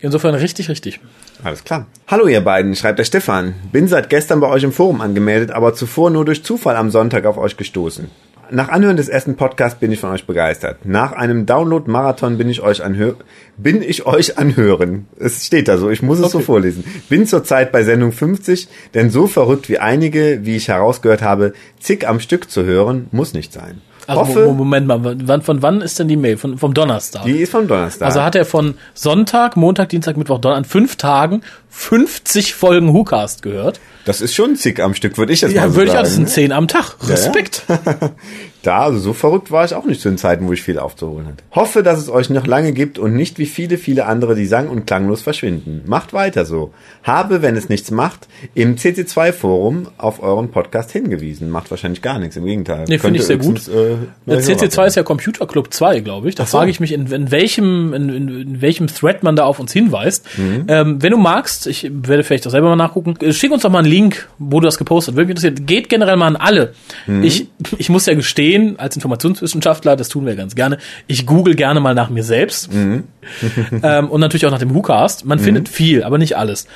[0.00, 1.00] Insofern richtig, richtig.
[1.42, 1.86] Alles klar.
[2.06, 3.54] Hallo ihr beiden, schreibt der Stefan.
[3.72, 7.26] Bin seit gestern bei euch im Forum angemeldet, aber zuvor nur durch Zufall am Sonntag
[7.26, 8.08] auf euch gestoßen.
[8.50, 10.86] Nach Anhören des ersten Podcasts bin ich von euch begeistert.
[10.86, 13.14] Nach einem Download-Marathon bin ich euch anhö
[13.58, 15.06] bin ich euch anhören.
[15.18, 16.84] Es steht da so, ich muss es so vorlesen.
[17.08, 22.08] Bin zurzeit bei Sendung 50, denn so verrückt wie einige, wie ich herausgehört habe, zig
[22.08, 23.82] am Stück zu hören, muss nicht sein.
[24.08, 26.36] Also Hoffe, Mo- Moment mal, wann, von wann ist denn die Mail?
[26.38, 27.24] Von, vom Donnerstag.
[27.24, 28.06] die ist vom Donnerstag.
[28.06, 33.42] also hat er von Sonntag, Montag, Dienstag, Mittwoch, Donnerstag, an fünf Tagen 50 Folgen WhoCast
[33.42, 33.78] gehört.
[34.06, 35.98] das ist schon zig am Stück, würde ich jetzt mal Ja, so würde ich sagen.
[35.98, 36.28] auch, das sind ne?
[36.30, 36.96] zehn am Tag.
[37.06, 37.62] Respekt.
[38.68, 41.26] Da, also so verrückt war ich auch nicht zu den Zeiten, wo ich viel aufzuholen
[41.26, 41.42] hatte.
[41.52, 44.68] Hoffe, dass es euch noch lange gibt und nicht wie viele, viele andere, die sang-
[44.68, 45.84] und klanglos verschwinden.
[45.86, 46.74] Macht weiter so.
[47.02, 51.48] Habe, wenn es nichts macht, im CC2-Forum auf euren Podcast hingewiesen.
[51.48, 52.84] Macht wahrscheinlich gar nichts, im Gegenteil.
[52.88, 53.68] Nee, finde ich sehr gut.
[53.68, 53.96] Äh,
[54.26, 56.34] Der Hörer CC2 ist ja Computer Club 2, glaube ich.
[56.34, 56.58] Da so.
[56.58, 59.72] frage ich mich, in, in welchem in, in, in welchem Thread man da auf uns
[59.72, 60.26] hinweist.
[60.36, 60.66] Mhm.
[60.68, 63.70] Ähm, wenn du magst, ich werde vielleicht auch selber mal nachgucken, äh, schick uns doch
[63.70, 65.16] mal einen Link, wo du das gepostet hast.
[65.16, 65.64] Würde mich interessieren.
[65.64, 66.74] Geht generell mal an alle.
[67.06, 67.22] Mhm.
[67.22, 67.46] Ich,
[67.78, 71.94] ich muss ja gestehen, als Informationswissenschaftler, das tun wir ganz gerne, ich google gerne mal
[71.94, 72.72] nach mir selbst.
[72.72, 73.04] Mhm.
[73.82, 75.24] ähm, und natürlich auch nach dem WhoCast.
[75.24, 76.66] Man findet viel, aber nicht alles.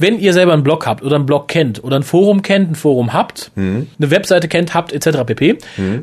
[0.00, 2.74] Wenn ihr selber einen Blog habt oder einen Blog kennt oder ein Forum kennt, ein
[2.74, 3.86] Forum habt, Mhm.
[3.98, 5.24] eine Webseite kennt, habt, etc.
[5.26, 5.58] pp.,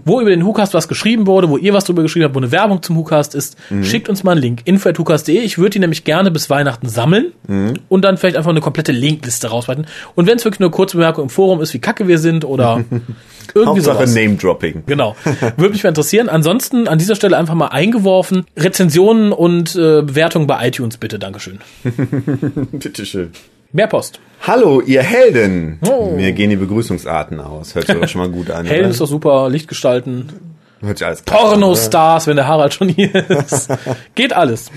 [0.06, 2.52] wo über den WhoCast was geschrieben wurde, wo ihr was drüber geschrieben habt, wo eine
[2.52, 3.84] Werbung zum WhoCast ist, Mhm.
[3.84, 4.62] schickt uns mal einen Link.
[4.66, 5.40] info.hucast.de.
[5.40, 7.74] Ich würde die nämlich gerne bis Weihnachten sammeln Mhm.
[7.90, 9.88] und dann vielleicht einfach eine komplette Linkliste rausweiten.
[10.16, 12.46] Und wenn es wirklich nur eine kurze Bemerkung im Forum ist, wie kacke wir sind
[12.46, 12.84] oder
[13.56, 14.14] irgendwie sowas.
[14.14, 14.84] Name-Dropping.
[14.86, 15.16] Genau.
[15.58, 16.30] Würde mich mal interessieren.
[16.30, 18.46] Ansonsten an dieser Stelle einfach mal eingeworfen.
[18.56, 21.18] Rezensionen und äh, Bewertungen bei iTunes bitte.
[21.18, 21.60] Dankeschön.
[22.72, 23.32] Bitteschön.
[23.74, 24.20] Mehr Post.
[24.42, 25.80] Hallo, ihr Helden.
[25.86, 26.12] Oh.
[26.16, 27.76] Mir gehen die Begrüßungsarten aus.
[27.76, 28.66] Hört sich doch schon mal gut an.
[28.66, 28.92] Helden oder?
[28.92, 29.50] ist doch super.
[29.50, 30.56] Lichtgestalten.
[30.80, 31.50] Hört sich alles krass an?
[31.50, 33.70] Pornostars, wenn der Harald schon hier ist.
[34.16, 34.72] Geht alles.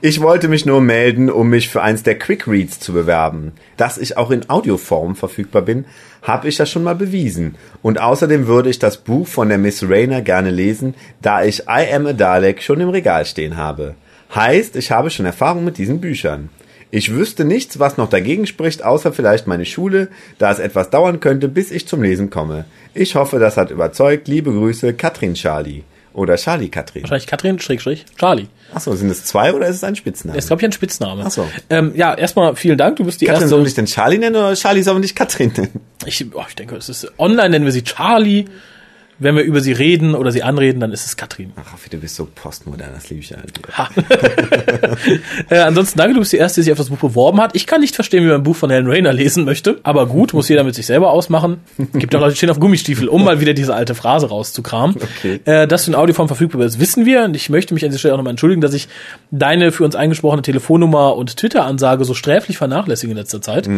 [0.00, 3.52] Ich wollte mich nur melden, um mich für eins der Quick Reads zu bewerben.
[3.76, 5.84] Dass ich auch in Audioform verfügbar bin,
[6.22, 7.56] habe ich ja schon mal bewiesen.
[7.82, 11.92] Und außerdem würde ich das Buch von der Miss Rayner gerne lesen, da ich I
[11.94, 13.94] Am a Dalek schon im Regal stehen habe.
[14.34, 16.48] Heißt, ich habe schon Erfahrung mit diesen Büchern.
[16.96, 20.06] Ich wüsste nichts, was noch dagegen spricht, außer vielleicht meine Schule,
[20.38, 22.66] da es etwas dauern könnte, bis ich zum Lesen komme.
[22.94, 24.28] Ich hoffe, das hat überzeugt.
[24.28, 25.82] Liebe Grüße, Katrin Charlie.
[26.12, 27.02] Oder Charlie Katrin.
[27.02, 28.46] Wahrscheinlich Katrin, Schrägstrich, Charlie.
[28.72, 30.36] Achso, sind es zwei oder ist es ein Spitzname?
[30.36, 31.24] Das ist, glaube ich, ein Spitzname.
[31.26, 31.48] Ach so.
[31.68, 32.94] Ähm, ja, erstmal vielen Dank.
[32.94, 33.48] Du bist die Katrin erste.
[33.48, 35.80] soll dich denn Charlie nennen oder Charlie soll man dich Katrin nennen?
[36.06, 38.44] Ich, oh, ich denke, es ist online nennen wir sie Charlie.
[39.18, 41.52] Wenn wir über sie reden oder sie anreden, dann ist es Katrin.
[41.56, 43.38] Ach, Raffi, du bist so postmodern, das liebe ich ja.
[45.50, 47.54] äh, ansonsten danke, du bist die Erste, die sich auf das Buch beworben hat.
[47.54, 49.78] Ich kann nicht verstehen, wie man ein Buch von Helen Rayner lesen möchte.
[49.84, 51.58] Aber gut, muss jeder mit sich selber ausmachen.
[51.92, 54.96] Gibt auch Leute, die stehen auf Gummistiefel, um mal wieder diese alte Phrase rauszukramen.
[54.96, 55.40] Okay.
[55.44, 57.24] Äh, dass du in Audioform verfügbar bist, wissen wir.
[57.24, 58.88] Und ich möchte mich an dieser Stelle auch nochmal entschuldigen, dass ich
[59.30, 63.68] deine für uns eingesprochene Telefonnummer und Twitter-Ansage so sträflich vernachlässige in letzter Zeit.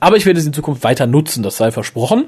[0.00, 2.26] Aber ich werde sie in Zukunft weiter nutzen, das sei versprochen.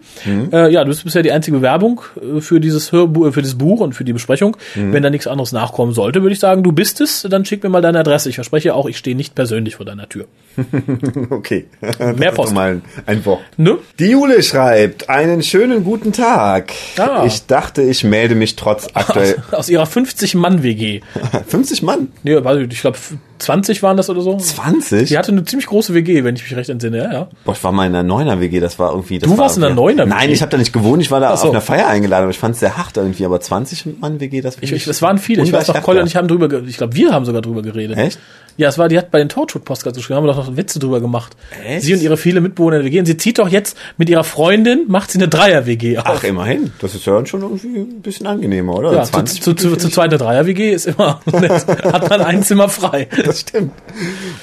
[0.53, 3.81] Äh, ja, du bist bisher die einzige Bewerbung äh, für dieses Hörbuch, für dieses Buch
[3.81, 4.57] und für die Besprechung.
[4.93, 7.69] Wenn da nichts anderes nachkommen sollte, würde ich sagen, du bist es, dann schick mir
[7.69, 8.29] mal deine Adresse.
[8.29, 10.27] Ich verspreche auch, ich stehe nicht persönlich vor deiner Tür.
[11.31, 11.67] Okay.
[11.99, 12.53] Mehr Das Post.
[12.55, 13.41] mal ein, Wort.
[13.57, 13.79] Ne?
[13.99, 16.73] Die Jule schreibt, einen schönen guten Tag.
[16.99, 17.25] Ah.
[17.27, 21.01] Ich dachte, ich melde mich trotz aktuell Aus ihrer 50-Mann-WG.
[21.47, 22.09] 50 Mann.
[22.23, 22.99] Nee, weiß ich, glaube
[23.39, 24.37] 20 waren das oder so.
[24.37, 25.09] 20?
[25.09, 27.29] Die hatte eine ziemlich große WG, wenn ich mich recht entsinne, ja, ja.
[27.45, 29.19] Boah, ich war mal in einer Neuner WG, das war irgendwie.
[29.21, 30.15] Das Du war warst in einer irgendwie- Neuner WG?
[30.17, 31.45] Nein, ich habe da nicht gewohnt, ich war da so.
[31.49, 33.25] auf einer Feier eingeladen, aber ich fand es sehr hart irgendwie.
[33.25, 35.43] Aber 20 Mann WG, das Ich, ich, es waren viele.
[35.45, 37.97] Ich weiß noch, Colin und ich haben drüber, ich glaube, wir haben sogar drüber geredet.
[37.97, 38.19] Echt?
[38.59, 40.81] Ja, es war, die hat bei den Torchwood Postcards geschrieben, haben wir doch noch Witze
[40.81, 41.37] drüber gemacht.
[41.65, 41.83] Echt?
[41.83, 42.99] Sie und ihre viele Mitbewohner in der WG.
[42.99, 46.05] Und sie zieht doch jetzt mit ihrer Freundin, macht sie eine Dreier-WG auf.
[46.07, 46.73] Ach, immerhin.
[46.81, 48.93] Das ist ja dann schon irgendwie ein bisschen angenehmer, oder?
[48.93, 53.07] ja, zu, zu, zu, zu zweiter Dreier-WG ist immer, hat man ein Zimmer frei.
[53.25, 53.73] Das stimmt.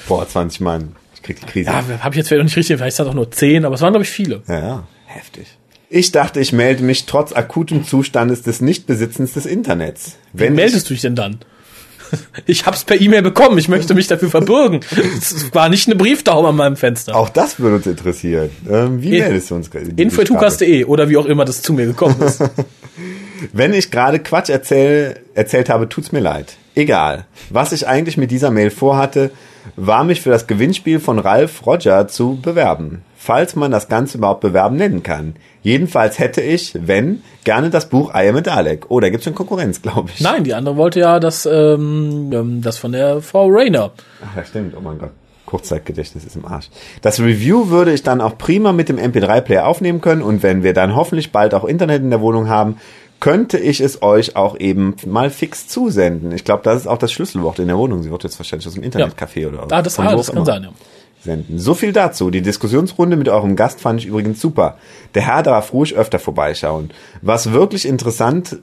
[0.08, 0.96] Boah, 20 Mann.
[1.14, 1.68] Ich krieg die Krise.
[1.68, 3.74] Ja, habe ich jetzt vielleicht noch nicht richtig, vielleicht sind es auch nur zehn, aber
[3.74, 4.42] es waren, glaube ich, viele.
[4.48, 5.46] Ja, ja, heftig.
[5.90, 10.16] Ich dachte, ich melde mich trotz akutem Zustandes des Nichtbesitzens des Internets.
[10.32, 11.38] Wie Wenn meldest du dich denn dann?
[12.48, 14.80] Ich hab's per E-Mail bekommen, ich möchte mich dafür verbürgen.
[15.18, 17.16] Es war nicht eine Brieftaube an meinem Fenster.
[17.16, 18.50] auch das würde uns interessieren.
[18.70, 19.68] Ähm, wie In- meldest du uns?
[19.96, 22.42] Info.hukas.de oder wie auch immer das zu mir gekommen ist.
[23.52, 26.56] Wenn ich gerade Quatsch erzähl, erzählt habe, tut's mir leid.
[26.74, 27.26] Egal.
[27.50, 29.30] Was ich eigentlich mit dieser Mail vorhatte,
[29.76, 33.02] war mich für das Gewinnspiel von Ralph Roger zu bewerben.
[33.26, 35.34] Falls man das Ganze überhaupt bewerben nennen kann.
[35.60, 38.86] Jedenfalls hätte ich, wenn, gerne das Buch I Am a Dalek.
[38.88, 40.20] Oh, da gibt's schon Konkurrenz, glaube ich.
[40.20, 43.90] Nein, die andere wollte ja das, ähm, ähm, das von der Frau Rayner.
[44.24, 44.76] Ach ja, stimmt.
[44.78, 45.10] Oh mein Gott.
[45.44, 46.70] Kurzzeitgedächtnis ist im Arsch.
[47.02, 50.72] Das Review würde ich dann auch prima mit dem MP3-Player aufnehmen können und wenn wir
[50.72, 52.76] dann hoffentlich bald auch Internet in der Wohnung haben,
[53.18, 56.30] könnte ich es euch auch eben mal fix zusenden.
[56.30, 58.04] Ich glaube, das ist auch das Schlüsselwort in der Wohnung.
[58.04, 60.70] Sie wird jetzt wahrscheinlich aus dem Internetcafé oder Ah, das, ah, das kann sein, ja.
[61.26, 61.58] Senden.
[61.58, 62.30] So viel dazu.
[62.30, 64.78] Die Diskussionsrunde mit eurem Gast fand ich übrigens super.
[65.14, 66.90] Der Herr darf ruhig öfter vorbeischauen.
[67.20, 68.56] Was wirklich interessant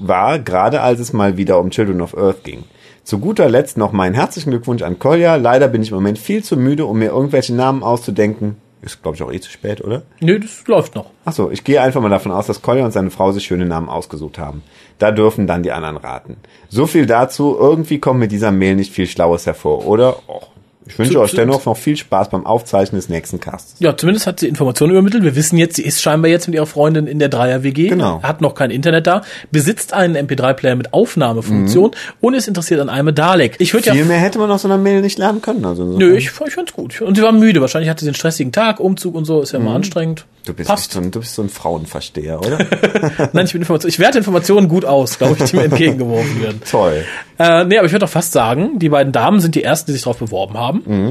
[0.00, 2.64] war, gerade als es mal wieder um Children of Earth ging.
[3.04, 5.36] Zu guter Letzt noch meinen herzlichen Glückwunsch an Kolja.
[5.36, 8.56] Leider bin ich im Moment viel zu müde, um mir irgendwelche Namen auszudenken.
[8.82, 10.02] Ist, glaube ich, auch eh zu spät, oder?
[10.20, 11.10] Nö, das läuft noch.
[11.26, 13.90] Achso, ich gehe einfach mal davon aus, dass Kolja und seine Frau sich schöne Namen
[13.90, 14.62] ausgesucht haben.
[14.98, 16.36] Da dürfen dann die anderen raten.
[16.70, 17.56] So viel dazu.
[17.58, 20.16] Irgendwie kommt mit dieser Mail nicht viel Schlaues hervor, oder?
[20.28, 20.48] Och,
[20.90, 23.76] ich wünsche Zu- euch dennoch noch viel Spaß beim Aufzeichnen des nächsten Casts.
[23.78, 25.22] Ja, zumindest hat sie Informationen übermittelt.
[25.24, 27.88] Wir wissen jetzt, sie ist scheinbar jetzt mit ihrer Freundin in der Dreier-WG.
[27.88, 28.22] Genau.
[28.22, 29.22] Hat noch kein Internet da.
[29.50, 33.56] Besitzt einen MP3-Player mit Aufnahmefunktion und ist interessiert an einem Dalek.
[33.58, 35.64] Ich würde ja Viel mehr hätte man aus so einer Mail nicht lernen können.
[35.64, 37.00] Also insofern- Nö, ich, ich fand's gut.
[37.00, 37.60] Und sie war müde.
[37.60, 40.24] Wahrscheinlich hatte sie einen stressigen Tag, Umzug und so, ist ja immer anstrengend.
[40.46, 40.92] du, bist Passt.
[40.92, 42.58] so ein, du bist so ein Frauenversteher, oder?
[43.32, 43.88] Nein, ich bin Information.
[43.88, 46.60] Ich werte Informationen gut aus, glaube ich, die mir entgegengeworfen werden.
[46.70, 47.04] Toll.
[47.38, 49.92] Äh, nee, aber ich würde doch fast sagen, die beiden Damen sind die ersten, die
[49.94, 50.79] sich darauf beworben haben.
[50.86, 51.10] Mhm.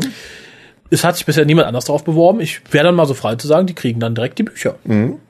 [0.92, 2.40] Es hat sich bisher niemand anders darauf beworben.
[2.40, 4.76] Ich wäre dann mal so frei zu sagen, die kriegen dann direkt die Bücher.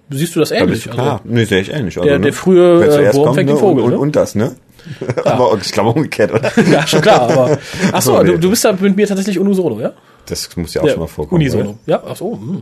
[0.09, 0.83] Siehst du das Da ähnlich?
[0.85, 1.19] du klar.
[1.25, 1.97] nee, sehe ich ähnlich.
[1.97, 3.55] Also, der- der frühe, wer äh, Wurm fängt ne?
[3.55, 3.95] den Vogel, und, ne?
[3.97, 4.55] und, und das, ne?
[5.25, 6.45] Aber ich glaube umgekehrt, oder?
[6.55, 7.21] Also, ja, schon klar.
[7.29, 7.57] Aber
[7.91, 8.31] ach so, So, nee.
[8.31, 9.91] du, du bist da mit mir tatsächlich unisono, ja?
[10.25, 11.41] Das muss ja auch schon mal vorkommen.
[11.41, 11.77] Unisono.
[11.87, 12.33] Ja, ach so.
[12.39, 12.61] Hm.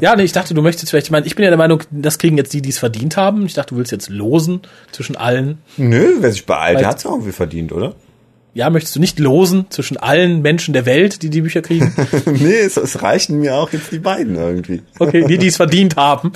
[0.00, 2.18] ja, nee, ich dachte, du möchtest vielleicht, ich meine, ich bin ja der Meinung, das
[2.18, 3.44] kriegen jetzt die, die es verdient haben.
[3.46, 4.60] Ich dachte, du willst jetzt losen
[4.92, 5.58] zwischen allen.
[5.76, 7.94] Nö, wer sich beeilt, der hat's ja irgendwie verdient, oder?
[8.54, 11.94] Ja, möchtest du nicht losen zwischen allen Menschen der Welt, die die Bücher kriegen?
[12.26, 14.82] nee, es, es reichen mir auch jetzt die beiden irgendwie.
[14.98, 16.32] Okay, die, die es verdient haben.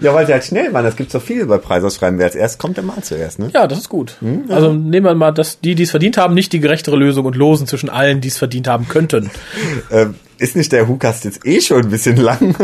[0.00, 0.84] Ja, weil sie halt schnell waren.
[0.84, 2.18] Das gibt's doch viel bei Preisausschreiben.
[2.18, 3.50] Wer als erst kommt, der mal zuerst, ne?
[3.54, 4.16] Ja, das ist gut.
[4.48, 7.36] Also nehmen wir mal, dass die, die es verdient haben, nicht die gerechtere Lösung und
[7.36, 9.30] losen zwischen allen, die es verdient haben könnten.
[9.90, 12.54] Ähm, ist nicht der Hukast jetzt eh schon ein bisschen lang?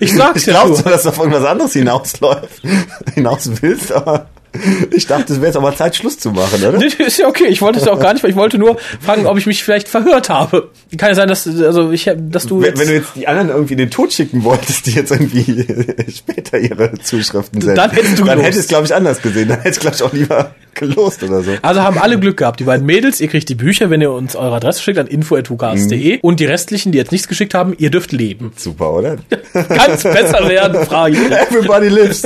[0.00, 0.78] Ich sag's ich ja glaube nur.
[0.78, 2.62] zwar, dass du auf irgendwas anderes hinausläuft,
[3.14, 4.26] hinaus willst, aber
[4.92, 6.78] ich dachte, es wäre jetzt auch mal Zeit, Schluss zu machen, oder?
[6.78, 7.46] Nee, ist ja okay.
[7.48, 9.88] Ich wollte es auch gar nicht, weil ich wollte nur fragen, ob ich mich vielleicht
[9.88, 10.70] verhört habe.
[10.96, 13.48] Kann ja sein, dass, also ich, dass du Wenn, jetzt, wenn du jetzt die anderen
[13.48, 15.44] irgendwie in den Tod schicken wolltest, die jetzt irgendwie
[16.16, 19.48] später ihre Zuschriften senden, Dann hättest du dann hätte ich es, glaube ich, anders gesehen.
[19.48, 21.52] Dann hätte ich, glaube ich, auch lieber gelost oder so.
[21.62, 22.60] also haben alle Glück gehabt.
[22.60, 26.18] Die beiden Mädels, ihr kriegt die Bücher, wenn ihr uns eure Adresse schickt an info.hukas.de
[26.20, 28.52] und die restlichen, die jetzt nichts geschickt haben, ihr dürft leben.
[28.56, 29.16] Super, oder?
[29.52, 31.16] Kann's besser werden, Frage.
[31.30, 32.22] Everybody lives.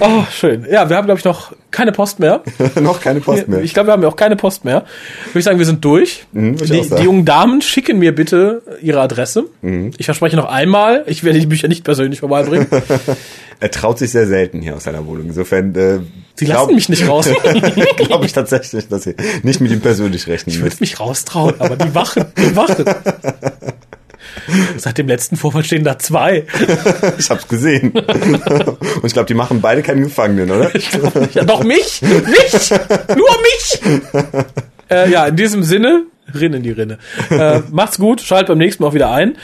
[0.00, 0.66] Oh, schön.
[0.70, 2.42] Ja, wir haben, glaube ich, noch keine Post mehr.
[2.80, 3.62] noch keine Post mehr.
[3.62, 4.84] Ich glaube, wir haben ja auch keine Post mehr.
[5.26, 6.26] Würde ich sagen, wir sind durch.
[6.32, 9.44] Mhm, die, die jungen Damen schicken mir bitte ihre Adresse.
[9.96, 12.68] Ich verspreche noch einmal, ich werde die Bücher nicht persönlich vorbeibringen.
[13.60, 15.26] Er traut sich sehr selten hier aus seiner Wohnung.
[15.26, 15.98] Insofern, äh,
[16.36, 17.28] Sie lassen mich nicht raus.
[17.96, 21.76] glaube ich tatsächlich, dass sie nicht mit ihm persönlich rechnen Ich würde mich raustrauen, aber
[21.76, 22.84] die Wachen, die Wachen.
[24.76, 26.46] Seit dem letzten Vorfall stehen da zwei.
[27.18, 27.90] Ich hab's gesehen.
[27.92, 30.74] Und ich glaube, die machen beide keinen Gefangenen, oder?
[30.74, 31.34] Ich glaub nicht.
[31.34, 32.00] Ja, doch mich!
[32.02, 32.70] Mich!
[33.16, 34.02] Nur mich!
[34.90, 36.98] äh, ja, in diesem Sinne, Rinnen die Rinne.
[37.30, 39.36] Äh, macht's gut, schaltet beim nächsten Mal auch wieder ein.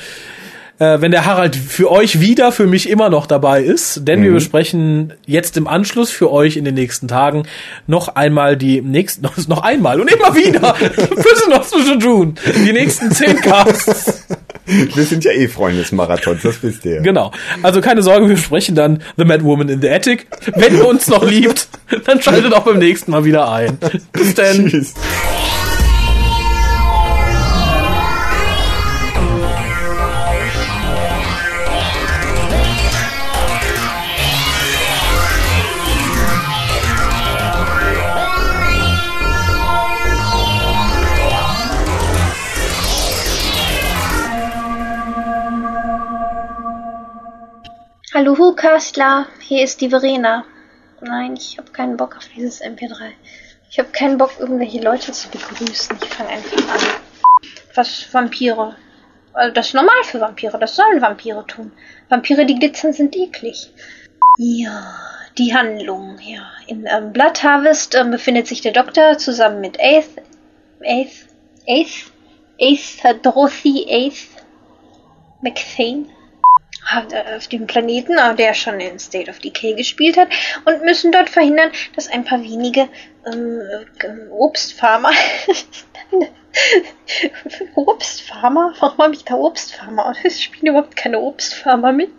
[0.78, 4.32] Äh, wenn der Harald für euch wieder, für mich immer noch dabei ist, denn wir
[4.32, 7.44] besprechen jetzt im Anschluss für euch in den nächsten Tagen
[7.86, 12.34] noch einmal die nächsten, noch, noch einmal und immer wieder, für noch zu tun,
[12.66, 14.26] die nächsten zehn Casts.
[14.94, 17.00] Wir sind ja eh Freunde des Marathons, das wisst ihr.
[17.00, 17.32] Genau.
[17.62, 20.26] Also keine Sorge, wir sprechen dann The Mad Woman in the Attic.
[20.54, 21.68] Wenn ihr uns noch liebt,
[22.06, 23.78] dann schaltet auch beim nächsten Mal wieder ein.
[24.12, 24.66] Bis dann.
[24.66, 24.94] Tschüss.
[48.16, 50.44] Hallo Hukastler, hier ist die Verena.
[51.00, 53.10] Nein, ich habe keinen Bock auf dieses MP3.
[53.68, 55.98] Ich habe keinen Bock, irgendwelche Leute zu begrüßen.
[56.00, 56.80] Ich fange einfach an.
[57.74, 58.76] Was Vampire?
[59.32, 61.72] Also das ist normal für Vampire, das sollen Vampire tun.
[62.08, 63.72] Vampire, die glitzern, sind eklig.
[64.38, 64.94] Ja,
[65.36, 66.52] die Handlung, ja.
[66.68, 70.10] Im ähm, Blood Harvest ähm, befindet sich der Doktor zusammen mit Ace,
[70.84, 71.26] Ace,
[71.66, 72.12] Ace,
[72.60, 74.28] Ace, Dorothy Ace,
[75.42, 76.06] McFane
[77.36, 80.28] auf dem Planeten, äh, der schon in State of Decay gespielt hat,
[80.64, 82.88] und müssen dort verhindern, dass ein paar wenige
[83.26, 83.60] ähm,
[84.00, 85.12] äh, Obstfarmer.
[87.74, 88.74] Obstfarmer?
[88.78, 90.14] Warum habe ich da Obstfarmer?
[90.24, 92.10] Es spielen überhaupt keine Obstfarmer mit.